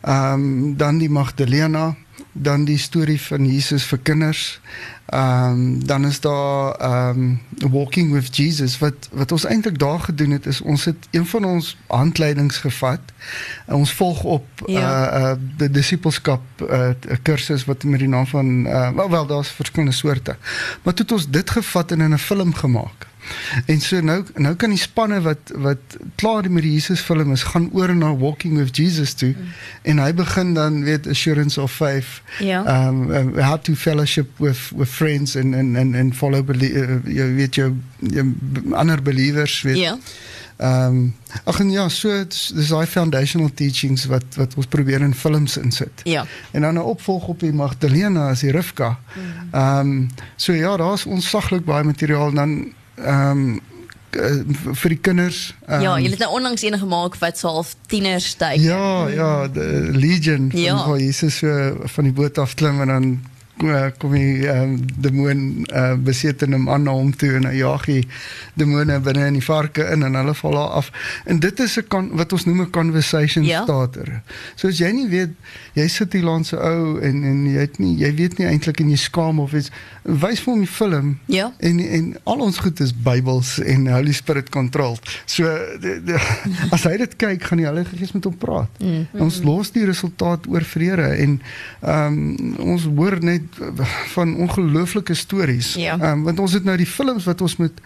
Ehm 0.00 0.32
um, 0.32 0.76
dan 0.76 0.98
die 0.98 1.10
Magdalena 1.10 1.96
dan 2.32 2.64
die 2.64 2.78
storie 2.78 3.20
van 3.20 3.46
Jesus 3.46 3.84
vir 3.84 3.98
kinders. 3.98 4.60
Ehm 5.06 5.50
um, 5.50 5.86
dan 5.86 6.06
is 6.06 6.20
daar 6.20 6.74
ehm 6.74 7.08
um, 7.08 7.40
Walking 7.70 8.12
with 8.12 8.36
Jesus 8.36 8.78
wat 8.78 9.08
wat 9.12 9.32
ons 9.32 9.44
eintlik 9.44 9.78
daar 9.78 10.00
gedoen 10.00 10.30
het 10.30 10.46
is 10.46 10.60
ons 10.60 10.84
het 10.84 11.08
een 11.10 11.26
van 11.26 11.44
ons 11.44 11.76
handleidings 11.86 12.56
gevat. 12.56 13.00
En 13.66 13.74
ons 13.74 13.92
volg 13.92 14.22
op 14.22 14.46
ja. 14.66 15.16
uh, 15.16 15.20
uh, 15.20 15.32
die 15.56 15.70
disipelskap 15.70 16.42
uh, 16.70 16.88
kursus 17.22 17.64
wat 17.64 17.84
met 17.84 17.98
die 17.98 18.08
naam 18.08 18.26
van 18.26 18.66
uh, 18.66 18.90
wel 18.90 19.10
wel 19.10 19.26
daar's 19.26 19.48
verskillende 19.48 19.94
soorte. 19.94 20.36
Maar 20.82 20.94
toe 20.94 21.04
het 21.04 21.12
ons 21.12 21.30
dit 21.30 21.50
gevat 21.50 21.92
en 21.92 22.00
in 22.00 22.12
'n 22.12 22.18
film 22.18 22.54
gemaak. 22.54 23.06
En 23.66 23.80
so 23.80 24.00
nou 24.00 24.24
nou 24.34 24.54
kan 24.54 24.70
die 24.74 24.78
spanne 24.78 25.20
wat 25.24 25.52
wat 25.54 25.96
klaar 26.20 26.50
met 26.50 26.62
die 26.62 26.72
Jesus 26.72 27.00
film 27.00 27.32
is 27.32 27.42
gaan 27.42 27.70
oor 27.72 27.94
na 27.96 28.14
Walking 28.16 28.56
with 28.58 28.76
Jesus 28.76 29.14
toe 29.14 29.32
mm. 29.32 29.54
en 29.82 29.98
hy 29.98 30.12
begin 30.14 30.54
dan 30.54 30.82
weet 30.84 31.06
assurance 31.06 31.60
of 31.60 31.72
faith. 31.72 32.20
Ja. 32.38 32.62
Um, 32.64 33.10
um 33.10 33.32
how 33.38 33.56
to 33.56 33.74
fellowship 33.74 34.38
with 34.38 34.70
with 34.74 34.88
friends 34.88 35.36
and 35.36 35.54
and 35.54 35.76
and 35.76 35.94
and 35.94 36.16
follow 36.16 36.44
uh, 36.44 37.00
jy 37.04 37.34
weet 37.34 37.54
jou 37.54 37.72
jou 37.98 38.32
ander 38.72 39.02
believers 39.02 39.62
weet. 39.62 39.78
Ja. 39.78 39.98
Ehm 40.56 40.86
um, 40.86 41.14
ag 41.44 41.58
en 41.60 41.70
ja, 41.70 41.88
so 41.88 42.24
dis 42.28 42.68
daai 42.68 42.86
foundational 42.86 43.50
teachings 43.54 44.04
wat 44.06 44.36
wat 44.38 44.54
ons 44.54 44.66
probeer 44.70 45.02
in 45.02 45.14
films 45.14 45.56
insit. 45.56 46.04
Ja. 46.06 46.26
En 46.50 46.60
dan 46.60 46.74
'n 46.74 46.78
opvolg 46.94 47.26
op 47.26 47.40
die 47.40 47.52
Magdalena 47.52 48.28
as 48.30 48.40
die 48.40 48.50
Rivka. 48.50 48.98
Mm. 49.14 49.22
Ehm 49.50 49.78
um, 49.78 50.10
so 50.36 50.52
ja, 50.52 50.76
daar's 50.76 51.06
ons 51.06 51.28
saglik 51.28 51.64
baie 51.64 51.84
materiaal 51.84 52.32
dan 52.32 52.72
ehm 52.96 53.30
um, 53.30 53.60
vir 54.78 54.92
die 54.92 55.00
kinders. 55.02 55.54
Um, 55.66 55.80
ja, 55.82 55.94
jy 55.98 56.12
het 56.12 56.20
nou 56.22 56.30
onlangs 56.36 56.62
een 56.62 56.78
gemaak 56.78 57.16
wat 57.18 57.38
so 57.38 57.48
half 57.48 57.74
tieners 57.90 58.34
tyd. 58.38 58.62
Ja, 58.62 59.08
ja, 59.10 59.48
Legion 59.90 60.50
van 60.50 60.60
ja. 60.60 60.96
Jesus 60.96 61.38
so 61.42 61.74
van 61.96 62.04
die 62.04 62.12
boot 62.12 62.38
af 62.38 62.54
klim 62.54 62.80
en 62.80 62.88
dan 62.88 63.08
uh, 63.10 63.33
kom 63.98 64.12
die 64.16 64.48
um, 64.50 64.78
demoon 64.98 65.66
uh, 65.70 65.94
beseter 65.94 66.50
hom 66.52 66.68
aan 66.68 66.82
na 66.82 66.94
hom 66.96 67.12
toe 67.16 67.36
en 67.38 67.46
hy 67.48 67.54
jaag 67.60 67.86
die 67.86 68.02
demone 68.58 68.98
binne 69.04 69.28
in 69.30 69.38
die 69.38 69.44
varke 69.44 69.86
in 69.92 70.02
en 70.06 70.18
hulle 70.18 70.34
val 70.34 70.58
daar 70.58 70.74
af. 70.80 70.90
En 71.24 71.38
dit 71.40 71.60
is 71.60 71.78
'n 71.78 72.10
wat 72.18 72.32
ons 72.32 72.44
noem 72.44 72.60
'n 72.60 72.70
conversation 72.70 73.44
ja. 73.44 73.62
starter. 73.62 74.22
So 74.56 74.68
as 74.68 74.78
jy 74.78 74.90
nie 74.92 75.08
weet 75.08 75.30
jy 75.74 75.88
sit 75.88 76.12
hier 76.12 76.24
langs 76.24 76.52
'n 76.52 76.58
ou 76.58 77.00
en 77.00 77.24
en 77.24 77.46
jy 77.46 77.60
het 77.60 77.78
nie 77.78 77.96
jy 77.96 78.14
weet 78.14 78.38
nie 78.38 78.46
eintlik 78.46 78.80
en 78.80 78.90
jy 78.90 78.96
skaam 78.96 79.40
of 79.40 79.52
iets 79.52 79.70
wys 80.02 80.40
vir 80.40 80.52
hom 80.52 80.60
die 80.60 80.68
film. 80.68 81.18
Ja. 81.26 81.52
En 81.58 81.78
en 81.80 82.16
al 82.24 82.40
ons 82.40 82.58
goed 82.58 82.80
is 82.80 82.92
Bybels 82.92 83.58
en 83.58 83.86
Holy 83.86 84.12
Spirit 84.12 84.48
controlled. 84.48 85.20
So 85.24 85.44
de, 85.80 86.02
de, 86.04 86.18
as 86.74 86.84
hy 86.84 86.96
dit 86.96 87.16
kyk, 87.16 87.42
gaan 87.42 87.58
die 87.58 87.66
Heilige 87.66 87.96
Gees 87.96 88.12
met 88.12 88.24
hom 88.24 88.36
praat. 88.36 88.70
Mm. 88.78 89.06
Ons 89.24 89.42
los 89.42 89.70
die 89.70 89.84
resultaat 89.84 90.46
oor 90.46 90.64
vrede 90.64 91.08
en 91.24 91.40
ehm 91.80 92.18
um, 92.18 92.56
ons 92.74 92.84
hoor 92.96 93.18
net 93.24 93.43
van 94.14 94.36
ongelooflike 94.36 95.14
stories. 95.14 95.74
Ja. 95.74 96.10
Um, 96.10 96.22
want 96.22 96.38
ons 96.38 96.52
het 96.52 96.64
nou 96.64 96.76
die 96.76 96.86
films 96.86 97.24
wat 97.24 97.40
ons 97.40 97.56
met 97.56 97.80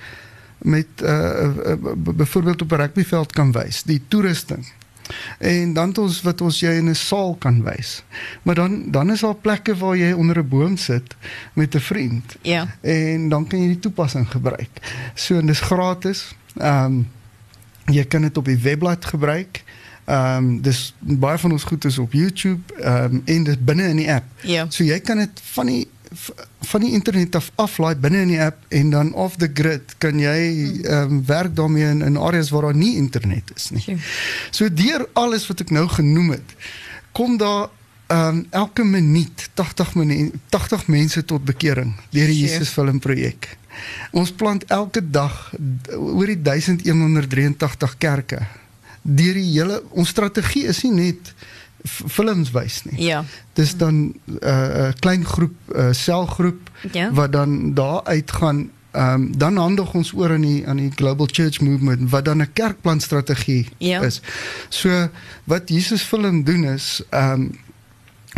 met 0.59 0.87
uh, 1.03 1.43
uh, 1.67 1.93
byvoorbeeld 1.95 2.63
op 2.63 2.73
'n 2.73 2.75
rugbyveld 2.75 3.33
kan 3.33 3.53
wys, 3.53 3.83
die 3.83 4.03
toerusting. 4.09 4.67
En 5.39 5.73
dan 5.73 5.97
ons 5.97 6.23
wat 6.23 6.41
ons 6.41 6.61
jy 6.61 6.71
in 6.71 6.89
'n 6.89 6.95
saal 6.95 7.35
kan 7.35 7.63
wys. 7.63 8.03
Maar 8.43 8.55
dan 8.55 8.91
dan 8.91 9.11
is 9.11 9.21
daar 9.21 9.35
plekke 9.35 9.77
waar 9.77 9.97
jy 9.97 10.13
onder 10.13 10.39
'n 10.39 10.49
boom 10.49 10.77
sit 10.77 11.17
met 11.53 11.75
'n 11.75 11.81
vriend. 11.81 12.37
Ja. 12.43 12.77
En 12.81 13.29
dan 13.29 13.47
kan 13.47 13.61
jy 13.61 13.67
die 13.67 13.79
toepassing 13.79 14.31
gebruik. 14.31 14.71
So 15.15 15.39
en 15.39 15.47
dis 15.47 15.61
gratis. 15.61 16.35
Ehm 16.57 16.85
um, 16.85 17.09
jy 17.85 18.05
kan 18.05 18.23
dit 18.23 18.37
op 18.37 18.45
die 18.45 18.59
webblad 18.59 19.05
gebruik. 19.05 19.65
Ehm 20.09 20.37
um, 20.37 20.61
dis 20.65 20.95
baie 20.99 21.39
van 21.39 21.53
ons 21.53 21.65
goed 21.69 21.85
is 21.85 21.99
op 21.99 22.13
YouTube 22.17 22.75
ehm 22.81 23.05
um, 23.05 23.23
en 23.25 23.43
dit 23.45 23.65
binne 23.65 23.89
in 23.93 23.97
die 24.01 24.09
app. 24.13 24.25
Ja. 24.41 24.65
So 24.73 24.85
jy 24.85 25.01
kan 25.05 25.21
dit 25.21 25.41
van 25.53 25.67
die 25.69 25.89
van 26.71 26.81
die 26.81 26.93
internet 26.97 27.35
af 27.37 27.51
aflaai 27.55 27.97
binne 28.01 28.23
in 28.25 28.31
die 28.33 28.41
app 28.41 28.63
en 28.73 28.91
dan 28.91 29.11
off 29.13 29.37
the 29.37 29.51
grid 29.55 29.93
kan 30.01 30.17
jy 30.19 30.39
ehm 30.81 31.13
um, 31.13 31.19
werk 31.29 31.53
daarmee 31.57 31.85
in 31.85 32.01
in 32.03 32.17
areas 32.17 32.49
waar 32.51 32.71
daar 32.71 32.77
nie 32.77 32.95
internet 32.97 33.53
is 33.55 33.69
nie. 33.71 33.99
So 34.51 34.73
deur 34.73 35.05
alles 35.13 35.45
wat 35.47 35.61
ek 35.61 35.75
nou 35.77 35.85
genoem 35.89 36.31
het, 36.39 36.55
kom 37.13 37.37
daar 37.37 37.69
ehm 38.07 38.39
um, 38.39 38.47
elke 38.51 38.85
minuut 38.85 39.51
80 39.55 39.95
minute 39.95 40.39
80 40.49 40.87
mense 40.87 41.25
tot 41.25 41.45
bekering 41.45 41.93
deur 42.11 42.33
die 42.33 42.39
Jesus 42.47 42.73
film 42.73 42.99
projek. 42.99 43.59
Ons 44.11 44.33
plant 44.33 44.65
elke 44.65 45.05
dag 45.11 45.53
oor 45.93 46.33
die 46.33 46.41
1183 46.43 47.99
kerke 47.99 48.41
deur 49.09 49.35
die 49.35 49.51
hele 49.53 49.83
ons 49.91 50.09
strategie 50.09 50.67
is 50.69 50.83
nie 50.85 50.93
net 50.93 51.33
films 51.89 52.51
wys 52.53 52.83
nie. 52.85 52.99
Ja. 53.09 53.25
Dis 53.57 53.77
dan 53.77 53.95
'n 53.95 54.39
uh, 54.43 54.49
uh, 54.51 54.89
klein 54.99 55.25
groep 55.25 55.57
uh, 55.75 55.93
selgroep 55.93 56.71
ja. 56.93 57.13
wat 57.13 57.33
dan 57.33 57.75
daar 57.75 58.03
uitgaan 58.05 58.71
ehm 58.91 59.15
um, 59.15 59.39
dan 59.39 59.57
handig 59.57 59.95
ons 59.95 60.13
oor 60.13 60.31
aan 60.33 60.41
die 60.41 60.67
aan 60.67 60.77
die 60.77 60.93
Global 60.95 61.29
Church 61.31 61.61
Movement 61.61 62.11
wat 62.11 62.25
dan 62.25 62.41
'n 62.41 62.53
kerkplan 62.53 63.01
strategie 63.01 63.69
ja. 63.79 64.01
is. 64.01 64.21
So 64.69 65.09
wat 65.45 65.69
Jesus 65.69 66.03
film 66.03 66.45
doen 66.45 66.65
is 66.65 67.03
ehm 67.11 67.33
um, 67.33 67.59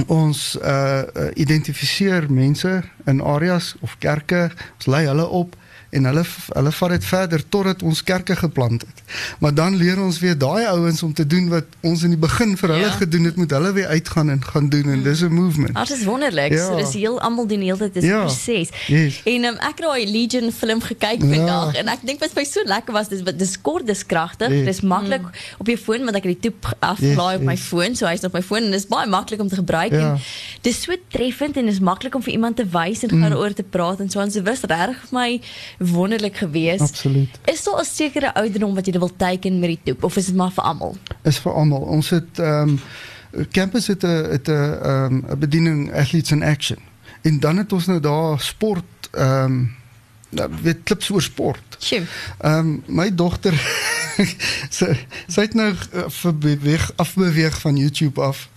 ons 0.07 0.59
uh 0.63 1.03
identifiseer 1.35 2.33
mense 2.33 2.83
in 3.05 3.21
areas 3.23 3.75
of 3.81 3.99
kerke, 3.99 4.51
ons 4.77 4.87
lei 4.87 5.07
hulle 5.07 5.27
op 5.27 5.57
en 5.91 6.05
hulle 6.05 6.25
hulle 6.55 6.73
vat 6.73 6.93
dit 6.95 7.05
verder 7.05 7.43
totdat 7.49 7.83
ons 7.83 8.03
kerke 8.07 8.37
geplant 8.37 8.85
het. 8.87 9.03
Maar 9.43 9.55
dan 9.55 9.77
leer 9.77 9.99
ons 10.03 10.19
weer 10.23 10.37
daai 10.39 10.67
ouens 10.71 11.03
om 11.03 11.13
te 11.15 11.27
doen 11.27 11.49
wat 11.51 11.65
ons 11.87 12.03
in 12.07 12.15
die 12.15 12.21
begin 12.21 12.55
vir 12.61 12.75
hulle 12.75 12.87
ja. 12.87 12.99
gedoen 13.01 13.27
het, 13.27 13.37
moet 13.37 13.51
hulle 13.51 13.73
weer 13.73 13.87
uitgaan 13.87 14.31
en 14.31 14.45
gaan 14.45 14.69
doen 14.71 14.93
en 14.95 15.03
dis 15.03 15.23
'n 15.27 15.33
movement. 15.35 15.75
Dit 15.75 15.97
is 15.99 16.05
wonderlik. 16.05 16.53
Ja. 16.53 16.67
So 16.67 16.77
dis 16.77 16.95
heel 16.95 17.21
almal 17.21 17.47
doen 17.47 17.61
heeltyd 17.61 17.95
dis 17.95 18.05
'n 18.05 18.07
ja. 18.07 18.21
proses. 18.25 18.69
Yes. 18.87 19.21
En 19.25 19.45
um, 19.45 19.57
ek 19.59 19.83
het 19.83 19.87
daai 19.87 20.11
Legion 20.11 20.53
film 20.53 20.81
gekyk 20.81 21.23
ja. 21.23 21.35
vandag 21.35 21.75
en 21.75 21.89
ek 21.89 21.99
dink 22.03 22.21
wat 22.21 22.31
vir 22.31 22.43
my 22.43 22.49
so 22.49 22.63
lekker 22.65 22.93
was 22.93 23.09
dis 23.09 23.23
dis 23.23 23.61
kort 23.61 23.87
dis 23.87 24.07
kragtig. 24.07 24.49
Yes. 24.51 24.65
Dis 24.65 24.81
maklik 24.81 25.23
mm. 25.23 25.59
op 25.59 25.67
jou 25.67 25.79
foon 25.79 26.05
want 26.05 26.17
ek 26.17 26.25
het 26.25 26.43
die 26.43 26.51
toep 26.51 26.71
aflaai 26.79 27.35
yes, 27.35 27.41
op 27.41 27.47
my 27.47 27.59
yes. 27.59 27.67
foon, 27.67 27.97
so 27.97 28.07
hy's 28.07 28.25
op 28.25 28.33
my 28.33 28.43
foon 28.43 28.63
en 28.63 28.71
dis 28.71 28.87
baie 28.87 29.07
maklik 29.07 29.41
om 29.41 29.49
te 29.49 29.59
gebruik 29.59 29.93
ja. 29.93 30.15
en 30.15 30.21
dis 30.63 30.83
so 30.83 30.95
treffend 31.09 31.57
en 31.57 31.67
dis 31.67 31.81
maklik 31.81 32.15
om 32.15 32.23
vir 32.23 32.33
iemand 32.33 32.57
te 32.57 32.67
wys 32.71 33.03
en 33.03 33.15
mm. 33.15 33.23
gaan 33.23 33.37
oor 33.37 33.53
te 33.53 33.63
praat 33.63 34.01
en 34.01 34.11
so 34.11 34.21
en 34.21 34.31
so 34.31 34.43
wys 34.47 34.63
reg 34.71 34.97
vir 35.11 35.17
my 35.17 35.41
wonderlik 35.81 36.37
geweest. 36.37 36.81
Absoluut. 36.81 37.39
Is 37.45 37.65
daar 37.65 37.81
'n 37.81 37.85
sekere 37.85 38.35
ouderdom 38.35 38.75
wat 38.75 38.87
jy 38.87 38.99
wil 38.99 39.17
teiken 39.17 39.59
met 39.59 39.69
die 39.69 39.81
toep 39.83 40.05
of 40.05 40.17
is 40.17 40.27
dit 40.27 40.35
maar 40.35 40.53
vir 40.53 40.65
almal? 40.65 40.97
Is 41.23 41.39
vir 41.39 41.53
almal. 41.53 41.81
Ons 41.81 42.11
het 42.11 42.39
ehm 42.39 42.69
um, 42.69 42.81
campus 43.51 43.87
het 43.87 44.03
'n 44.03 44.31
het 44.31 44.49
'n 44.49 44.79
ehm 44.83 45.15
'n 45.15 45.39
bediening 45.39 45.93
athletes 45.95 46.31
in 46.31 46.43
action. 46.43 46.79
En 47.23 47.41
dan 47.41 47.57
het 47.57 47.73
ons 47.73 47.87
nou 47.87 48.01
daar 48.01 48.41
sport 48.41 49.09
ehm 49.11 49.45
um, 49.45 49.77
nou 50.29 50.51
weet 50.63 50.83
klips 50.83 51.11
oor 51.11 51.23
sport. 51.23 51.77
Ehm 52.39 52.59
um, 52.59 52.83
my 52.87 53.15
dogter 53.15 53.55
sy 54.79 55.07
sy 55.27 55.41
het 55.41 55.55
nou 55.55 55.73
uh, 55.73 56.05
verbeweeg 56.07 56.93
afbeweeg 56.97 57.61
van 57.61 57.77
YouTube 57.77 58.21
af 58.21 58.49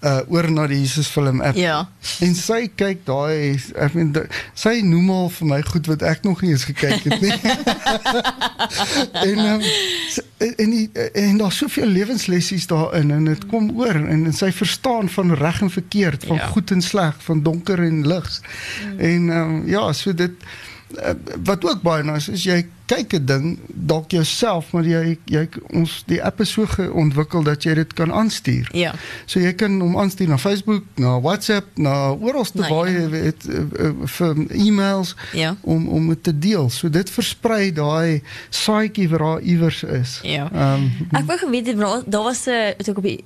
uh 0.00 0.20
oor 0.32 0.48
na 0.50 0.66
die 0.66 0.78
Jesus 0.80 1.08
film 1.12 1.42
app. 1.44 1.56
Ja. 1.60 1.88
En 2.24 2.34
sy 2.34 2.70
kyk 2.72 3.02
daai 3.04 3.60
ek 3.76 3.96
meen 3.98 4.14
sy 4.56 4.80
noem 4.86 5.10
al 5.12 5.28
vir 5.34 5.50
my 5.50 5.60
goed 5.68 5.90
wat 5.90 6.04
ek 6.08 6.24
nog 6.24 6.40
nie 6.40 6.54
eens 6.54 6.64
gekyk 6.70 7.04
het 7.04 7.20
nie. 7.20 7.36
en 9.28 9.42
um, 9.44 9.66
en 10.40 10.72
die, 10.72 10.86
en 11.20 11.36
daar's 11.42 11.60
soveel 11.60 11.92
lewenslessies 11.92 12.64
daarin 12.70 13.12
en 13.12 13.28
dit 13.28 13.44
kom 13.52 13.68
oor 13.76 13.98
en, 14.00 14.24
en 14.24 14.32
sy 14.36 14.48
verstaan 14.56 15.10
van 15.12 15.34
reg 15.36 15.60
en 15.60 15.72
verkeerd, 15.72 16.24
van 16.32 16.40
ja. 16.40 16.48
goed 16.54 16.72
en 16.72 16.82
sleg, 16.82 17.20
van 17.28 17.42
donker 17.44 17.84
en 17.84 18.00
lig. 18.08 18.30
Mm. 18.40 18.98
En 19.10 19.28
um, 19.36 19.54
ja, 19.68 19.84
so 19.92 20.16
dit 20.16 20.48
wat 21.44 21.64
ook 21.64 21.82
baie 21.82 22.04
nice 22.04 22.32
is 22.32 22.44
jy 22.44 22.64
kyk 22.90 23.14
'n 23.14 23.24
ding 23.24 23.58
dalk 23.66 24.10
jouself 24.10 24.72
maar 24.72 24.84
jy 24.84 25.18
jy 25.24 25.48
ons 25.70 26.02
die 26.06 26.18
app 26.22 26.40
is 26.40 26.50
so 26.50 26.66
ontwikkel 26.92 27.42
dat 27.42 27.62
jy 27.62 27.74
dit 27.74 27.92
kan 27.94 28.12
aanstuur. 28.12 28.68
Ja. 28.72 28.94
So 29.26 29.40
jy 29.40 29.52
kan 29.54 29.80
hom 29.80 29.96
aanstuur 29.96 30.28
na 30.28 30.38
Facebook, 30.38 30.84
na 30.94 31.20
WhatsApp, 31.20 31.66
na 31.78 32.10
oral 32.12 32.44
te 32.44 32.66
waar 32.66 32.90
jy 32.90 33.08
weet 33.08 33.46
vir 34.04 34.46
e-mails 34.50 35.14
ja. 35.32 35.56
om 35.60 35.88
om 35.88 36.08
dit 36.08 36.22
te 36.22 36.38
deel. 36.38 36.70
So 36.70 36.90
dit 36.90 37.10
versprei 37.10 37.72
daai 37.72 38.22
saaitjie 38.50 39.08
wat 39.08 39.18
daar 39.18 39.40
iewers 39.40 39.82
is. 39.82 40.20
Ja. 40.22 40.50
Um, 40.50 40.90
ek 41.10 41.26
wou 41.26 41.38
geweet 41.38 41.76
daar 42.06 42.22
was 42.22 42.46
'n 42.46 42.50
uh, 42.50 42.88
ook 42.88 42.96
op 42.96 43.04
die 43.04 43.24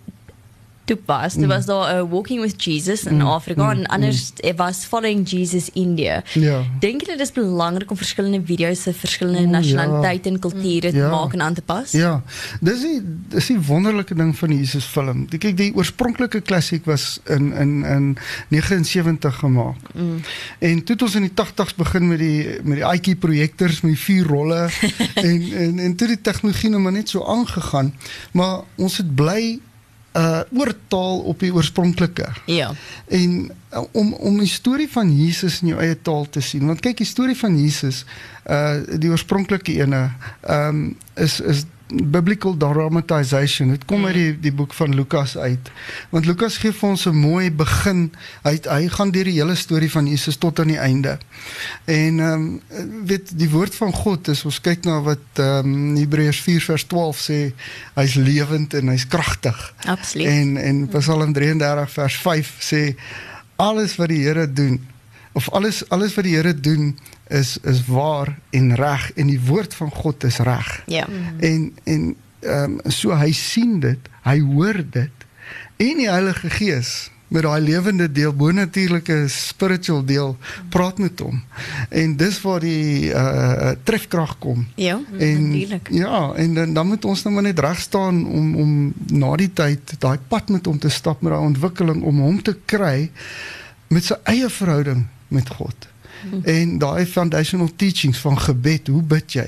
toe 0.84 0.98
was. 1.06 1.34
Mm. 1.34 1.46
was 1.46 1.66
daar 1.66 1.94
'n 1.94 2.04
uh, 2.04 2.10
Walking 2.10 2.40
with 2.40 2.64
Jesus 2.64 3.04
in 3.04 3.14
mm. 3.14 3.26
Afrika 3.26 3.64
mm. 3.64 3.70
en 3.70 3.86
anders 3.86 4.32
mm. 4.40 4.56
was 4.56 4.84
Following 4.84 5.28
Jesus 5.28 5.70
India. 5.72 6.22
Ja. 6.32 6.62
Dink 6.78 7.00
jy 7.00 7.06
dit 7.06 7.20
is 7.20 7.32
belangrik 7.32 7.90
om 7.90 7.96
verskillende 7.96 8.40
video's 8.44 8.82
se 8.82 8.92
verskillende 8.92 9.46
nasionaliteite 9.46 10.28
ja. 10.28 10.34
en 10.34 10.40
kulture 10.40 10.90
te 10.90 10.96
ja. 10.96 11.10
maak 11.10 11.32
en 11.32 11.42
aan 11.42 11.54
te 11.54 11.62
pas? 11.62 11.90
Ja. 11.90 12.22
Dis 12.60 12.80
die 12.80 13.00
dis 13.28 13.46
die 13.46 13.60
wonderlike 13.60 14.14
ding 14.14 14.36
van 14.38 14.48
die 14.48 14.58
Jesus 14.58 14.84
film. 14.84 15.26
Ek 15.32 15.40
kyk 15.40 15.56
die 15.56 15.72
oorspronklike 15.74 16.40
klassiek 16.40 16.84
was 16.84 17.20
in 17.24 17.52
in 17.52 17.84
in 17.84 18.16
79 18.48 19.38
gemaak. 19.38 19.92
Mm. 19.92 20.20
En 20.58 20.84
toe 20.84 20.94
het 20.94 21.02
ons 21.02 21.14
in 21.14 21.28
die 21.28 21.34
80s 21.34 21.76
begin 21.76 22.08
met 22.08 22.18
die 22.18 22.60
met 22.62 22.80
die 22.80 22.86
IQ 22.94 23.18
projektors 23.18 23.80
met 23.80 23.94
die 23.94 24.02
vier 24.04 24.26
rolle 24.26 24.68
en 25.28 25.52
en 25.52 25.78
en 25.78 25.94
toe 25.96 26.08
die 26.08 26.20
tegnologie 26.20 26.70
nou 26.70 26.82
maar 26.82 26.92
net 26.92 27.08
so 27.08 27.24
aangegaan. 27.24 27.94
Maar 28.32 28.60
ons 28.76 28.96
het 28.96 29.14
bly 29.14 29.60
uh 30.14 30.40
oortaal 30.54 31.18
op 31.26 31.40
die 31.42 31.50
oorspronklike. 31.54 32.28
Ja. 32.46 32.70
En 33.08 33.50
uh, 33.72 33.82
om 33.92 34.12
om 34.12 34.38
die 34.38 34.48
storie 34.48 34.88
van 34.90 35.10
Jesus 35.16 35.60
in 35.62 35.72
jou 35.72 35.80
eie 35.82 35.96
taal 36.02 36.28
te 36.30 36.40
sien. 36.40 36.66
Want 36.66 36.80
kyk, 36.80 37.00
die 37.02 37.08
storie 37.08 37.36
van 37.36 37.58
Jesus, 37.58 38.04
uh 38.46 38.78
die 38.98 39.10
oorspronklike 39.10 39.74
ene, 39.82 40.08
ehm 40.40 40.68
um, 40.68 40.84
is 41.14 41.40
is 41.40 41.64
biblical 42.02 42.56
dramatization. 42.56 43.70
Dit 43.70 43.84
kom 43.84 44.06
uit 44.06 44.14
die 44.14 44.32
die 44.48 44.52
boek 44.52 44.74
van 44.74 44.94
Lukas 44.94 45.36
uit. 45.36 45.70
Want 46.10 46.26
Lukas 46.26 46.58
gee 46.62 46.72
vir 46.72 46.88
ons 46.88 47.06
'n 47.06 47.14
mooi 47.14 47.50
begin. 47.50 48.12
Hy 48.42 48.58
hy 48.68 48.88
gaan 48.88 49.10
deur 49.10 49.24
die 49.24 49.38
hele 49.40 49.54
storie 49.54 49.90
van 49.90 50.06
Jesus 50.06 50.36
tot 50.36 50.60
aan 50.60 50.72
die 50.72 50.78
einde. 50.78 51.18
En 51.84 52.20
ehm 52.20 52.32
um, 52.32 52.60
weet 53.06 53.38
die 53.38 53.50
woord 53.50 53.74
van 53.74 53.92
God 53.92 54.28
is 54.28 54.44
ons 54.44 54.60
kyk 54.60 54.84
na 54.84 55.00
wat 55.00 55.26
ehm 55.34 55.66
um, 55.66 55.96
Hebreërs 55.96 56.40
4 56.40 56.60
vers 56.60 56.84
12 56.84 57.18
sê, 57.18 57.52
hy's 57.94 58.14
lewend 58.14 58.74
en 58.74 58.88
hy's 58.88 59.06
kragtig. 59.06 59.74
Absoluut. 59.86 60.26
En 60.26 60.56
en 60.56 60.88
Psalm 60.88 61.32
33 61.32 61.90
vers 61.90 62.16
5 62.16 62.56
sê 62.60 62.96
alles 63.56 63.96
wat 63.96 64.08
die 64.08 64.24
Here 64.24 64.52
doen 64.52 64.80
of 65.32 65.50
alles 65.50 65.88
alles 65.88 66.14
wat 66.14 66.24
die 66.24 66.34
Here 66.36 66.54
doen 66.54 66.98
is 67.40 67.56
is 67.62 67.82
waar 67.90 68.30
en 68.54 68.74
reg 68.78 69.08
en 69.14 69.26
die 69.32 69.40
woord 69.48 69.74
van 69.74 69.90
God 69.90 70.24
is 70.24 70.38
reg. 70.38 70.70
Ja. 70.86 71.06
En 71.40 71.72
en 71.84 72.14
ehm 72.44 72.78
um, 72.84 72.92
so 72.92 73.16
hy 73.16 73.32
sien 73.32 73.80
dit, 73.80 74.08
hy 74.26 74.38
hoor 74.40 74.82
dit 74.90 75.28
en 75.80 75.98
die 76.00 76.10
Heilige 76.10 76.50
Gees 76.50 77.10
met 77.34 77.42
daai 77.42 77.60
lewende 77.64 78.06
deel, 78.12 78.30
bonatuurlike 78.36 79.14
spiritual 79.32 80.04
deel 80.06 80.36
praat 80.70 80.98
met 81.02 81.18
hom. 81.24 81.40
En 81.90 82.12
dis 82.20 82.36
waar 82.44 82.60
die 82.62 83.08
uh 83.10 83.72
trefkrag 83.82 84.36
kom. 84.38 84.66
Ja, 84.76 85.00
En 85.18 85.48
natuurlik. 85.48 85.88
ja, 85.90 86.32
en 86.36 86.54
dan 86.54 86.74
dan 86.74 86.86
moet 86.86 87.04
ons 87.04 87.22
nou 87.24 87.34
maar 87.34 87.42
net 87.48 87.58
reg 87.58 87.80
staan 87.80 88.26
om 88.26 88.54
om 88.56 88.92
na 89.10 89.32
die 89.40 89.50
tyd 89.52 89.96
daai 89.98 90.18
pad 90.28 90.48
met 90.48 90.66
hom 90.66 90.78
te 90.78 90.88
stap 90.92 91.22
met 91.22 91.32
daai 91.32 91.42
ontwikkeling 91.46 92.02
om 92.02 92.20
hom 92.20 92.42
te 92.42 92.54
kry 92.64 93.10
met 93.88 94.04
sy 94.04 94.14
eie 94.30 94.48
verhouding 94.50 95.06
met 95.28 95.48
God. 95.48 95.88
En 96.44 96.78
daai 96.78 97.06
foundational 97.06 97.68
teachings 97.76 98.18
van 98.18 98.38
gebed, 98.40 98.88
hoe 98.88 99.02
bid 99.02 99.36
jy? 99.36 99.46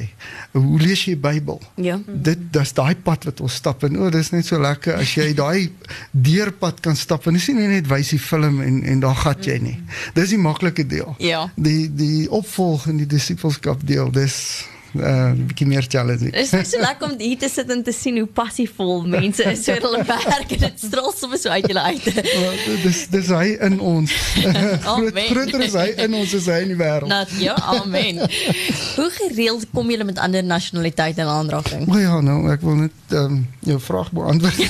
Hoe 0.52 0.80
lees 0.80 1.04
jy 1.04 1.16
Bybel? 1.20 1.60
Ja. 1.74 1.98
Dit 2.06 2.46
dis 2.52 2.72
daai 2.76 2.94
pad 2.96 3.24
wat 3.28 3.40
ons 3.40 3.54
stap 3.54 3.84
en 3.86 3.98
o, 3.98 4.06
oh, 4.06 4.12
dis 4.12 4.30
net 4.34 4.46
so 4.46 4.60
lekker 4.60 5.00
as 5.00 5.14
jy 5.16 5.30
daai 5.36 5.70
deurpad 6.10 6.80
kan 6.84 6.96
stap 6.96 7.26
en 7.26 7.38
dis 7.38 7.48
nie 7.52 7.68
net 7.70 7.88
wys 7.90 8.12
die 8.14 8.22
film 8.22 8.60
en 8.64 8.82
en 8.84 9.00
daar 9.00 9.18
gat 9.24 9.46
jy 9.46 9.58
nie. 9.62 9.76
Dis 10.14 10.32
die 10.34 10.40
maklike 10.40 10.86
deel. 10.86 11.14
Ja. 11.22 11.46
Die 11.56 11.86
die 11.92 12.30
opvolg 12.30 12.88
en 12.90 13.00
die 13.02 13.10
disippelskap 13.10 13.84
deel, 13.86 14.10
dis 14.12 14.66
uh, 15.00 15.32
bietjie 15.48 15.66
meer 15.68 15.86
challenging. 15.88 16.32
Dit 16.32 16.46
is 16.46 16.52
net 16.54 16.68
so 16.70 16.80
lekker 16.82 17.10
om 17.10 17.14
hier 17.20 17.38
te 17.38 17.48
sit 17.52 17.70
en 17.72 17.82
te 17.86 17.92
sien 17.94 18.18
hoe 18.20 18.28
passievol 18.38 19.04
mense 19.06 19.44
is 19.50 19.64
so 19.66 19.76
hulle 19.76 20.02
werk 20.08 20.54
en 20.56 20.62
dit 20.66 20.84
straal 20.86 21.12
soms 21.16 21.46
so 21.46 21.52
uit 21.52 21.66
julle 21.70 21.84
uit. 21.90 22.08
Wel, 22.14 22.58
dis 22.84 23.02
dis 23.12 23.32
hy 23.34 23.48
in 23.68 23.80
ons. 23.80 24.16
Groot 24.86 25.20
groter 25.30 25.66
is 25.66 25.76
hy 25.78 25.88
in 26.06 26.16
ons 26.18 26.36
as 26.38 26.48
hy 26.52 26.60
in 26.66 26.72
die 26.74 26.78
wêreld. 26.80 27.10
Nat, 27.10 27.32
ja, 27.42 27.56
amen. 27.74 28.22
Hoe 28.98 29.08
gereeld 29.18 29.66
kom 29.74 29.90
julle 29.92 30.06
met 30.08 30.20
ander 30.22 30.44
nasionaliteite 30.44 31.24
in 31.24 31.32
aanraking? 31.32 31.86
O 31.90 32.00
ja, 32.00 32.20
nou 32.24 32.38
ek 32.52 32.64
wil 32.66 32.86
net 32.86 33.16
ehm 33.16 33.40
um, 33.40 33.42
jou 33.66 33.80
vraag 33.82 34.12
beantwoord. 34.16 34.60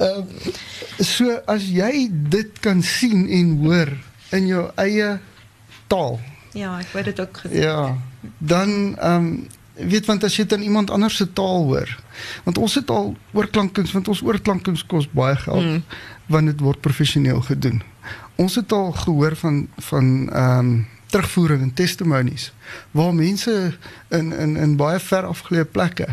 Ehm 0.00 0.26
so 1.00 1.32
as 1.48 1.64
jy 1.72 2.08
dit 2.10 2.58
kan 2.64 2.82
sien 2.84 3.24
en 3.32 3.52
hoor 3.64 3.92
in 4.36 4.46
jou 4.50 4.66
eie 4.80 5.14
taal, 5.90 6.18
Ja, 6.52 6.78
ek 6.78 6.86
wou 6.92 7.04
dit 7.04 7.20
ook 7.20 7.40
gesê. 7.44 7.62
ja, 7.62 7.96
dan 8.38 8.96
ehm 8.98 9.14
um, 9.16 9.46
weet 9.80 10.06
want 10.06 10.24
as 10.24 10.36
jy 10.36 10.44
dit 10.44 10.58
in 10.58 10.64
iemand 10.66 10.90
anders 10.90 11.16
se 11.16 11.32
taal 11.32 11.64
hoor, 11.64 11.88
want 12.44 12.58
ons 12.58 12.74
het 12.74 12.90
al 12.90 13.16
oorklankings, 13.32 13.92
want 13.92 14.08
ons 14.08 14.22
oorklankings 14.22 14.86
kos 14.86 15.08
baie 15.10 15.36
geld 15.36 15.64
Mm. 15.64 15.82
want 16.26 16.46
dit 16.46 16.60
word 16.60 16.80
professioneel 16.80 17.40
gedoen. 17.40 17.82
Ons 18.36 18.54
het 18.54 18.72
al 18.72 18.92
gehoor 18.92 19.36
van 19.36 19.68
van 19.78 20.28
ehm 20.32 20.58
um, 20.58 20.86
terugvoering 21.10 21.62
en 21.62 21.72
testimonies 21.74 22.52
waar 22.90 23.14
mense 23.14 23.72
in 24.08 24.32
in 24.32 24.56
in 24.56 24.76
baie 24.76 24.98
ver 24.98 25.24
afgeleë 25.26 25.64
plekke 25.64 26.06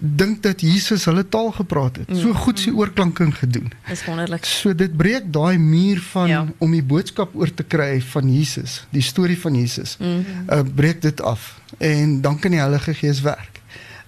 dink 0.00 0.42
dat 0.42 0.60
Jesus 0.60 1.04
hulle 1.04 1.28
taal 1.28 1.50
gepraat 1.52 1.96
het. 1.96 2.08
So 2.16 2.32
goed 2.32 2.58
se 2.58 2.72
oorklanking 2.74 3.34
gedoen. 3.36 3.72
Dis 3.88 4.04
wonderlik. 4.04 4.44
So 4.44 4.74
dit 4.74 4.96
breek 4.96 5.32
daai 5.32 5.58
muur 5.58 6.00
van 6.00 6.28
Ja. 6.28 6.40
ja. 6.42 6.52
om 6.58 6.70
die 6.70 6.82
boodskap 6.82 7.34
oor 7.34 7.54
te 7.54 7.62
kry 7.62 8.00
van 8.00 8.32
Jesus, 8.32 8.86
die 8.90 9.02
storie 9.02 9.38
van 9.38 9.54
Jesus. 9.54 9.96
Mm. 10.00 10.24
Uh 10.48 10.60
breek 10.74 11.02
dit 11.02 11.20
af 11.20 11.60
en 11.78 12.20
dan 12.20 12.38
kan 12.38 12.50
die 12.50 12.60
Heilige 12.60 12.94
Gees 12.94 13.20
werk. 13.20 13.60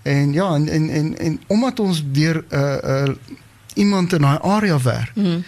En 0.02 0.33
ja, 0.33 0.55
en 0.55 0.68
en 0.68 0.88
en, 0.90 1.18
en 1.18 1.40
omdat 1.46 1.81
ons 1.81 2.05
deur 2.12 2.44
'n 2.48 2.55
uh, 2.57 2.76
uh, 2.85 3.14
iemand 3.74 4.12
in 4.12 4.20
daai 4.20 4.38
area 4.38 4.81
werk, 4.81 5.14
mm. 5.14 5.44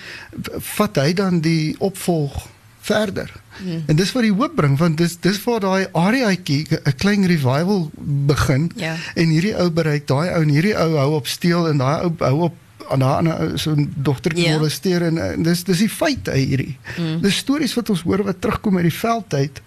vat 0.59 0.96
hy 0.96 1.12
dan 1.12 1.40
die 1.40 1.74
opvolg 1.78 2.48
verder. 2.84 3.32
Mm. 3.64 3.82
En 3.86 3.96
dis 3.96 4.12
wat 4.12 4.26
die 4.26 4.32
hoop 4.32 4.56
bring 4.58 4.76
want 4.78 4.98
dis 5.00 5.16
dis 5.24 5.38
waar 5.44 5.62
daai 5.62 5.86
areaatjie 5.92 6.66
'n 6.70 6.96
klein 6.96 7.26
revival 7.26 7.90
begin 8.30 8.70
Ja. 8.76 8.96
en 9.14 9.28
hierdie 9.28 9.54
ou 9.56 9.70
bereik 9.70 10.06
daai 10.06 10.28
ou 10.34 10.42
en 10.42 10.48
hierdie 10.52 10.76
ou 10.76 10.96
hou 10.96 11.14
op 11.14 11.26
steel 11.26 11.68
en 11.68 11.78
daai 11.78 12.02
ou 12.04 12.12
hou 12.18 12.40
op 12.50 12.54
aan 12.90 13.28
ou 13.32 13.56
so 13.58 13.72
'n 13.72 13.92
dogtertjie 13.96 14.44
Ja. 14.44 14.50
yeah. 14.50 14.58
molesteer 14.60 15.02
en, 15.02 15.18
en 15.18 15.42
dis 15.42 15.64
dis 15.64 15.78
die 15.78 15.88
feite 15.88 16.30
hierdie. 16.32 16.76
Mm. 16.98 17.20
Dis 17.20 17.36
stories 17.36 17.74
wat 17.74 17.90
ons 17.90 18.02
hoor 18.02 18.22
wat 18.22 18.40
terugkom 18.40 18.76
uit 18.76 18.90
die 18.90 18.98
veldtyd 18.98 19.62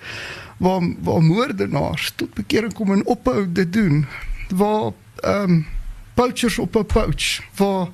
waar 0.58 0.82
waar 1.01 1.23
moordenaars 1.23 2.13
tot 2.15 2.34
bekering 2.34 2.73
kom 2.73 2.91
en 2.91 3.06
ophou 3.06 3.45
dit 3.51 3.73
doen. 3.73 4.06
Waar 4.49 4.91
ehm 5.23 5.43
um, 5.51 5.65
poachers 6.17 6.60
op 6.60 6.75
'n 6.75 6.86
poach 6.86 7.39
waar 7.56 7.88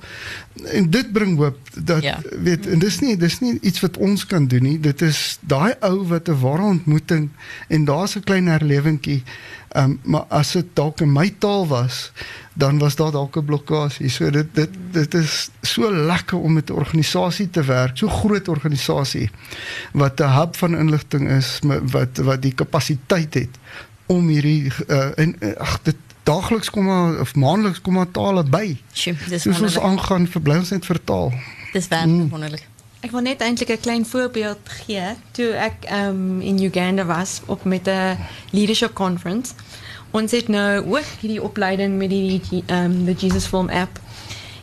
en 0.64 0.90
dit 0.90 1.12
bring 1.12 1.36
hoop 1.36 1.58
dat 1.84 2.02
Ja. 2.02 2.20
weet 2.42 2.66
en 2.66 2.78
dis 2.78 3.00
nie 3.00 3.16
dis 3.16 3.40
nie 3.40 3.58
iets 3.60 3.80
wat 3.80 3.96
ons 3.96 4.26
kan 4.26 4.46
doen 4.46 4.62
nie. 4.62 4.80
Dit 4.80 5.02
is 5.02 5.38
daai 5.40 5.74
ou 5.80 6.06
wat 6.08 6.28
'n 6.28 6.40
ware 6.40 6.62
ontmoeting 6.62 7.30
en 7.68 7.84
daar's 7.84 8.16
'n 8.16 8.24
klein 8.24 8.46
herlewingkie. 8.46 9.22
Um, 9.76 9.98
maar 10.02 10.24
as 10.28 10.52
dit 10.52 10.66
dalk 10.72 11.00
in 11.00 11.12
my 11.12 11.34
taal 11.38 11.66
was 11.66 12.12
dan 12.54 12.78
was 12.78 12.94
daar 12.94 13.10
dalk 13.10 13.36
'n 13.36 13.44
blokkade 13.44 14.08
so 14.08 14.30
dit 14.30 14.46
dit 14.52 14.70
dit 14.90 15.14
is 15.14 15.50
so 15.62 15.92
lekker 15.92 16.38
om 16.38 16.52
met 16.52 16.70
'n 16.70 16.72
organisasie 16.72 17.50
te 17.50 17.64
werk 17.64 17.96
so 17.98 18.08
groot 18.08 18.48
organisasie 18.48 19.30
wat 19.92 20.20
'n 20.20 20.38
hub 20.38 20.56
van 20.56 20.76
inligting 20.76 21.28
is 21.28 21.58
wat 21.82 22.16
wat 22.16 22.42
die 22.42 22.54
kapasiteit 22.54 23.34
het 23.34 23.58
om 24.06 24.28
hierdie 24.28 24.72
uh, 24.88 25.18
en 25.18 25.36
uh, 25.40 25.56
ag 25.56 25.80
dit 25.82 25.96
daagliks 26.24 26.70
kom 26.70 26.84
maar 26.84 27.20
of 27.20 27.34
maandeliks 27.34 27.80
kom 27.80 27.94
maar 27.94 28.10
tale 28.10 28.44
by 28.44 28.76
Sjoe, 28.92 29.16
dis 29.28 29.42
soos 29.42 29.60
ons 29.60 29.74
wonderlik. 29.74 29.82
aangaan 29.90 30.26
verbly 30.26 30.56
ons 30.56 30.70
net 30.70 30.86
vertaal 30.86 31.32
Dis 31.74 31.88
werklik 31.90 32.30
wonderlik. 32.30 32.68
Ek 33.04 33.10
wil 33.12 33.20
net 33.20 33.40
eintlik 33.42 33.68
'n 33.68 33.80
klein 33.80 34.06
voorbeeld 34.06 34.58
gee. 34.64 35.04
Toe 35.32 35.52
ek 35.52 35.74
um 35.92 36.40
in 36.40 36.62
Uganda 36.62 37.04
was 37.04 37.40
op 37.46 37.64
met 37.64 37.86
'n 37.88 38.16
leadership 38.50 38.94
conference. 38.94 39.52
Ons 40.10 40.30
het 40.30 40.48
nou 40.48 40.86
ook 40.86 41.04
hierdie 41.20 41.42
opleiding 41.42 41.98
met 41.98 42.10
die 42.10 42.40
um 42.66 43.04
the 43.04 43.12
Jesus 43.12 43.46
Film 43.46 43.68
app. 43.68 44.00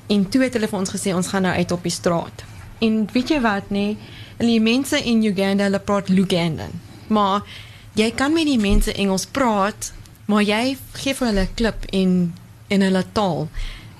En 0.07 0.29
toe 0.29 0.41
het 0.41 0.53
hulle 0.53 0.67
vir 0.67 0.79
ons 0.79 0.89
gesê 0.89 1.13
ons 1.13 1.27
gaan 1.27 1.41
nou 1.41 1.55
uit 1.55 1.71
op 1.71 1.83
die 1.83 1.91
straat. 1.91 2.43
En 2.79 3.09
weet 3.13 3.29
jy 3.29 3.41
wat 3.41 3.69
nê? 3.69 3.71
Nee, 3.71 3.97
die 4.39 4.61
mense 4.61 5.03
in 5.03 5.23
Uganda 5.23 5.63
hulle 5.63 5.79
praat 5.79 6.09
Lugandan. 6.09 6.71
Maar 7.07 7.41
jy 7.93 8.11
kan 8.11 8.33
met 8.33 8.45
die 8.45 8.59
mense 8.59 8.93
Engels 8.93 9.25
praat, 9.25 9.93
maar 10.25 10.43
jy 10.43 10.77
gee 10.93 11.13
vir 11.13 11.27
hulle 11.27 11.47
'n 11.47 11.53
klip 11.55 11.85
in 11.89 12.33
in 12.67 12.81
hulle 12.81 13.03
taal. 13.11 13.49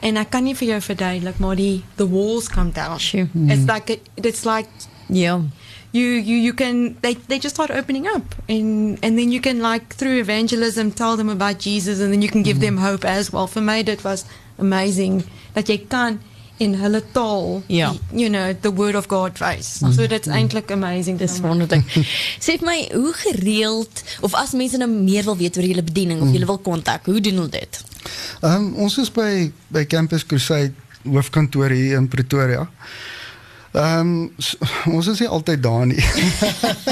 En 0.02 0.18
ek 0.18 0.30
kan 0.30 0.44
nie 0.44 0.56
vir 0.56 0.68
jou 0.68 0.82
verduidelik, 0.82 1.38
maar 1.38 1.56
die 1.56 1.84
the 1.96 2.08
walls 2.10 2.48
come 2.50 2.72
down. 2.72 3.00
Sjoe. 3.00 3.30
It's 3.48 3.66
hmm. 3.66 3.70
like 3.70 3.90
a, 3.90 3.98
it's 4.16 4.46
like 4.46 4.70
Ja. 5.08 5.42
you 5.92 6.06
you 6.06 6.38
you 6.38 6.54
can 6.54 6.96
they 7.02 7.16
they 7.28 7.38
just 7.38 7.56
start 7.56 7.70
opening 7.70 8.08
up 8.08 8.36
and 8.48 8.98
and 9.04 9.18
then 9.18 9.32
you 9.32 9.42
can 9.42 9.60
like 9.60 9.96
through 9.96 10.20
evangelism 10.20 10.92
tell 10.92 11.18
them 11.18 11.30
about 11.30 11.60
Jesus 11.60 12.00
and 12.00 12.14
then 12.14 12.22
you 12.22 12.30
can 12.30 12.44
give 12.44 12.58
hmm. 12.58 12.64
them 12.64 12.78
hope 12.78 13.06
as 13.06 13.32
well. 13.32 13.48
For 13.48 13.62
me 13.62 13.84
that 13.84 14.04
was 14.04 14.26
amazing 14.58 15.24
that 15.54 15.68
jy 15.68 15.78
kan 15.78 16.20
in 16.62 16.76
hulle 16.78 17.00
taal 17.16 17.62
Ja. 17.68 17.92
you 18.14 18.30
know 18.30 18.54
the 18.62 18.70
word 18.78 18.96
of 18.96 19.08
God 19.10 19.38
face. 19.42 19.80
So 19.96 20.06
that's 20.08 20.28
eintlik 20.30 20.70
amazing. 20.72 21.18
Dis 21.18 21.40
wonderlik. 21.42 21.86
Sê 22.46 22.58
vir 22.62 22.68
my, 22.68 22.78
hoe 22.94 23.14
gereeld 23.24 24.04
of 24.22 24.36
as 24.38 24.54
mense 24.54 24.78
nou 24.78 24.90
meer 24.92 25.24
wil 25.26 25.38
weet 25.40 25.58
oor 25.58 25.66
julle 25.72 25.84
bediening 25.88 26.22
of 26.22 26.30
julle 26.36 26.46
wil 26.50 26.60
kontak, 26.62 27.06
hoe 27.10 27.22
doen 27.22 27.42
hulle 27.42 27.56
dit? 27.56 27.82
Ehm 28.42 28.54
um, 28.56 28.76
ons 28.86 28.98
is 29.02 29.10
by 29.14 29.48
by 29.74 29.86
Campus 29.86 30.26
Crusade 30.26 30.74
hoofkantoor 31.06 31.74
hier 31.74 31.98
in 31.98 32.08
Pretoria. 32.08 32.68
Ehm 33.74 34.00
um, 34.00 34.32
s- 34.38 34.58
ons 34.96 35.08
is 35.08 35.20
nie 35.24 35.30
altyd 35.32 35.62
daar 35.64 35.86
nie. 35.88 36.02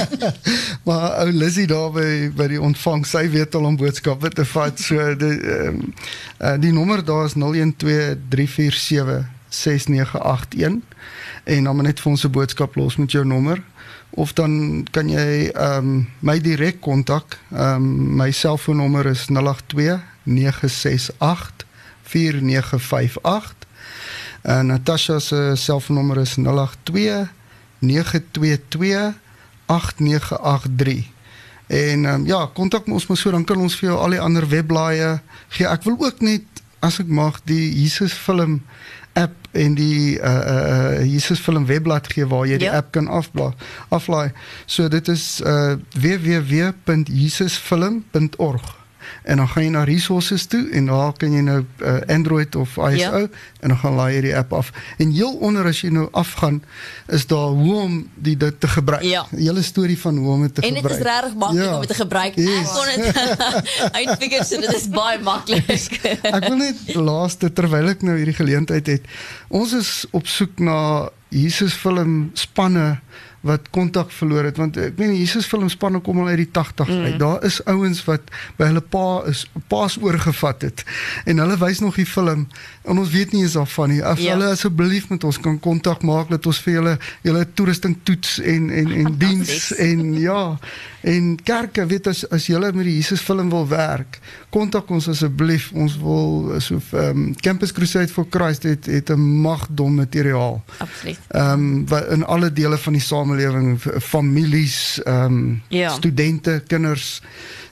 maar 0.87 1.19
ou 1.25 1.31
Lizzie 1.31 1.67
daar 1.67 1.91
by 1.91 2.29
by 2.35 2.47
die 2.53 2.61
ontvang, 2.61 3.03
sy 3.07 3.25
weet 3.33 3.55
al 3.59 3.67
om 3.69 3.77
boodskappe 3.79 4.29
te 4.33 4.45
vat. 4.53 4.79
So 4.81 5.11
die 5.19 5.35
ehm 5.37 5.67
um, 5.83 5.93
uh, 6.39 6.55
die 6.61 6.71
nommer 6.73 7.03
daar 7.05 7.25
is 7.29 7.35
0123476981 9.59 10.83
en 11.43 11.63
dan 11.63 11.75
moet 11.75 11.85
net 11.85 11.99
vir 11.99 12.11
ons 12.11 12.23
'n 12.23 12.31
boodskap 12.31 12.75
los 12.75 12.95
met 12.95 13.11
jou 13.11 13.25
nommer 13.25 13.61
of 14.09 14.33
dan 14.33 14.83
kan 14.91 15.09
jy 15.09 15.49
ehm 15.53 15.77
um, 15.77 16.09
my 16.19 16.39
direk 16.41 16.81
kontak. 16.81 17.39
Ehm 17.51 17.75
um, 17.75 18.15
my 18.15 18.31
selfoonnommer 18.31 19.05
is 19.05 19.27
082 19.27 19.99
968 20.23 21.65
4958. 22.01 23.67
En 24.41 24.65
Natasha 24.65 25.19
se 25.19 25.51
selfoonnommer 25.55 26.17
is 26.17 26.35
082 26.35 27.29
922 27.79 29.13
8983. 29.65 31.07
En 31.67 32.05
um, 32.05 32.25
ja, 32.25 32.49
kontak 32.53 32.87
ons 32.87 33.07
maar 33.07 33.17
so 33.17 33.31
dan 33.31 33.43
kan 33.43 33.57
ons 33.57 33.75
vir 33.75 33.89
jou 33.89 33.99
al 33.99 34.09
die 34.09 34.21
ander 34.21 34.47
webblaaie 34.49 35.19
gee. 35.47 35.67
Ek 35.67 35.83
wil 35.83 35.99
ook 35.99 36.21
net 36.25 36.43
as 36.79 36.99
ek 36.99 37.07
mag 37.07 37.41
die 37.45 37.69
Jesus 37.81 38.13
film 38.13 38.61
en 39.51 39.75
die 39.75 40.19
uh 40.19 40.35
uh 40.35 41.05
Jesus 41.05 41.39
film 41.39 41.65
webblad 41.65 42.13
gee 42.13 42.27
waar 42.27 42.47
jy 42.47 42.57
die 42.57 42.67
ja. 42.67 42.75
app 42.81 42.91
kan 42.91 43.07
afblaai. 43.07 43.53
Aflaai. 43.89 44.31
So 44.65 44.87
dit 44.87 45.07
is 45.07 45.41
uh 45.43 45.73
www.jesusfilm.org 45.93 48.78
en 49.23 49.37
dan 49.37 49.47
gaan 49.47 49.63
jy 49.63 49.69
na 49.69 49.83
resources 49.83 50.45
toe 50.45 50.61
en 50.71 50.85
daar 50.85 51.13
kan 51.17 51.33
jy 51.33 51.41
nou 51.45 51.59
uh, 51.61 51.95
Android 52.07 52.55
of 52.55 52.77
iOS 52.77 52.99
ja. 52.99 53.11
en 53.59 53.73
dan 53.73 53.77
gaan 53.77 53.95
laai 53.99 54.13
jy 54.15 54.21
die 54.29 54.35
app 54.37 54.53
af. 54.53 54.71
En 54.97 55.11
heel 55.11 55.33
onder 55.33 55.67
as 55.69 55.81
jy 55.81 55.91
nou 55.93 56.07
afgaan 56.11 56.61
is 57.07 57.25
daar 57.27 57.53
hoe 57.59 57.75
om 57.75 57.99
die 58.15 58.37
dit 58.37 58.59
te 58.59 58.67
gebruik. 58.67 59.03
Ja. 59.03 59.25
Hele 59.35 59.61
storie 59.61 59.99
van 59.99 60.17
hoe 60.17 60.31
om 60.33 60.41
dit 60.41 60.55
te 60.55 60.61
en 60.61 60.75
gebruik. 60.75 60.85
En 60.85 60.97
dit 60.97 61.05
is 61.05 61.11
regtig 61.11 61.35
maklik 61.35 61.63
ja. 61.63 61.73
om 61.73 61.79
dit 61.79 61.89
te 61.89 61.99
gebruik. 62.01 62.35
Yes. 62.35 62.59
Ek 62.59 62.73
kon 62.73 62.87
dit 62.95 63.15
uitfigure 63.99 64.45
so 64.45 64.61
dit 64.61 64.75
is 64.75 64.89
baie 64.89 65.19
maklik. 65.23 65.99
ek 66.37 66.47
wil 66.47 66.59
net 66.63 66.95
laaste 66.95 67.53
terwyl 67.53 67.93
ek 67.93 68.05
nou 68.05 68.17
hierdie 68.17 68.37
geleentheid 68.37 68.93
het. 68.95 69.07
Ons 69.47 69.73
is 69.77 69.93
op 70.11 70.27
soek 70.27 70.59
na 70.63 71.09
Jesus 71.29 71.73
film 71.77 72.31
spanne 72.33 72.99
wat 73.41 73.69
kontak 73.75 74.11
verloor 74.11 74.43
het 74.49 74.57
want 74.59 74.77
ek 74.77 74.97
meen 74.99 75.15
Jesus 75.15 75.47
filmspanne 75.47 76.01
kom 76.03 76.19
al 76.19 76.31
uit 76.33 76.41
die 76.43 76.51
80s 76.51 76.91
mm. 76.91 77.05
uit. 77.05 77.19
Daar 77.19 77.45
is 77.47 77.59
ouens 77.65 78.03
wat 78.07 78.31
by 78.59 78.69
hulle 78.71 78.83
pa 78.83 79.05
is 79.31 79.45
paas 79.71 79.97
oorgevat 80.01 80.67
het 80.67 80.83
en 81.25 81.39
hulle 81.43 81.57
wys 81.61 81.79
nog 81.83 81.95
die 81.95 82.07
film 82.09 82.47
en 82.83 82.97
ons 82.97 83.11
weet 83.13 83.31
nie 83.35 83.45
eens 83.45 83.57
daarvan 83.59 83.93
nie. 83.93 84.01
As 84.03 84.19
ja. 84.23 84.35
hulle 84.35 84.51
asseblief 84.55 85.09
met 85.09 85.23
ons 85.23 85.39
kan 85.39 85.59
kontak 85.59 86.03
maak 86.07 86.31
dat 86.33 86.45
ons 86.49 86.61
vir 86.65 86.79
hulle 86.81 86.95
julle 87.27 87.45
toerusting 87.53 87.97
toets 88.03 88.39
en 88.39 88.69
en 88.69 88.95
en 89.03 89.17
diens 89.23 89.71
en 89.77 90.05
ja 90.19 90.43
en 91.01 91.35
kerke 91.43 91.85
weet 91.87 92.09
as 92.11 92.25
as 92.33 92.47
julle 92.49 92.71
met 92.75 92.87
die 92.87 92.97
Jesus 92.97 93.21
film 93.23 93.49
wil 93.53 93.67
werk, 93.69 94.19
kontak 94.51 94.89
ons 94.91 95.07
asseblief. 95.11 95.69
Ons 95.77 95.95
wil 96.01 96.59
so 96.63 96.81
um, 96.97 97.29
Campus 97.39 97.71
Crusade 97.75 98.11
for 98.11 98.27
Christ 98.29 98.67
het 98.67 98.85
het 98.85 99.09
'n 99.09 99.41
magdom 99.41 99.95
materiaal. 99.95 100.61
Absoluut. 100.77 101.19
Ehm 101.27 101.85
um, 101.87 102.09
in 102.09 102.25
alle 102.25 102.53
dele 102.53 102.77
van 102.77 102.93
die 102.93 103.01
samelewing, 103.01 103.28
families, 103.99 105.01
ehm 105.05 105.33
um, 105.33 105.61
ja. 105.69 105.89
studente, 105.89 106.63
kinders 106.67 107.21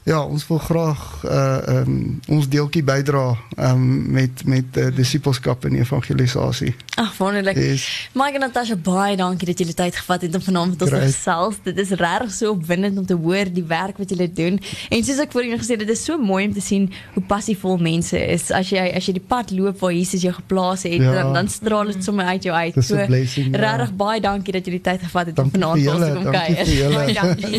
ja, 0.08 0.24
ons 0.24 0.48
wil 0.48 0.58
graag 0.58 1.24
uh 1.28 1.60
um, 1.67 2.20
ons 2.32 2.48
deeltjie 2.48 2.84
bydra 2.84 3.36
um, 3.60 3.82
met 4.12 4.43
met 4.48 4.78
uh, 4.80 4.88
disippelskap 4.96 5.65
en 5.67 5.76
evangelisasie. 5.76 6.76
Ag, 6.96 7.12
wonderlik. 7.17 7.58
Yes. 7.60 8.10
Mike 8.15 8.36
en 8.39 8.43
Natasha, 8.46 8.76
baie 8.76 9.17
dankie 9.20 9.48
dat 9.52 9.60
julle 9.60 9.74
tyd 9.76 9.96
gevat 10.00 10.22
het 10.24 10.36
om 10.36 10.41
vanaand 10.41 10.70
met 10.76 10.82
ons 10.82 10.91
te 10.93 11.02
gesels. 11.02 11.56
Dit 11.65 11.78
is 11.84 11.89
regtig 12.00 12.32
so 12.38 12.52
opwindend 12.56 12.98
om 12.98 13.06
te 13.06 13.15
hoor 13.20 13.46
die 13.52 13.65
werk 13.67 13.98
wat 14.00 14.10
julle 14.15 14.32
doen. 14.32 14.62
En 14.89 15.04
soos 15.04 15.20
ek 15.26 15.32
voorheen 15.36 15.60
gesê 15.60 15.72
het, 15.76 15.84
dit 15.84 15.93
is 15.98 16.04
so 16.08 16.17
mooi 16.17 16.48
om 16.48 16.54
te 16.56 16.62
sien 16.63 16.88
hoe 17.13 17.24
passievol 17.28 17.78
mense 17.78 18.17
is. 18.17 18.52
As 18.56 18.72
jy 18.72 18.88
as 18.96 19.06
jy 19.10 19.13
die 19.20 19.28
pad 19.36 19.52
loop 19.52 19.80
waar 19.84 19.96
Jesus 19.96 20.22
jou 20.24 20.34
geplaas 20.39 20.82
het, 20.88 21.02
ja. 21.04 21.12
dan, 21.20 21.34
dan 21.41 21.48
straal 21.52 21.88
dit 21.91 22.04
sommer 22.04 22.26
uit 22.32 22.43
jou 22.48 22.56
uit. 22.56 22.76
So 22.80 22.96
blessing, 23.12 23.48
ja. 23.52 23.58
regtig 23.65 23.89
ja. 23.91 23.96
baie 24.06 24.20
dankie 24.24 24.54
dat 24.56 24.65
julle 24.72 24.82
tyd 24.82 25.02
gevat 25.04 25.26
het 25.34 25.39
dankie 25.43 25.60
om 25.60 25.60
vanaand 25.60 25.88
ons 25.96 26.04
te 26.06 26.12
kom 26.15 26.28
kuier. 26.32 26.65
Baie 26.98 27.13
dankie. 27.20 27.56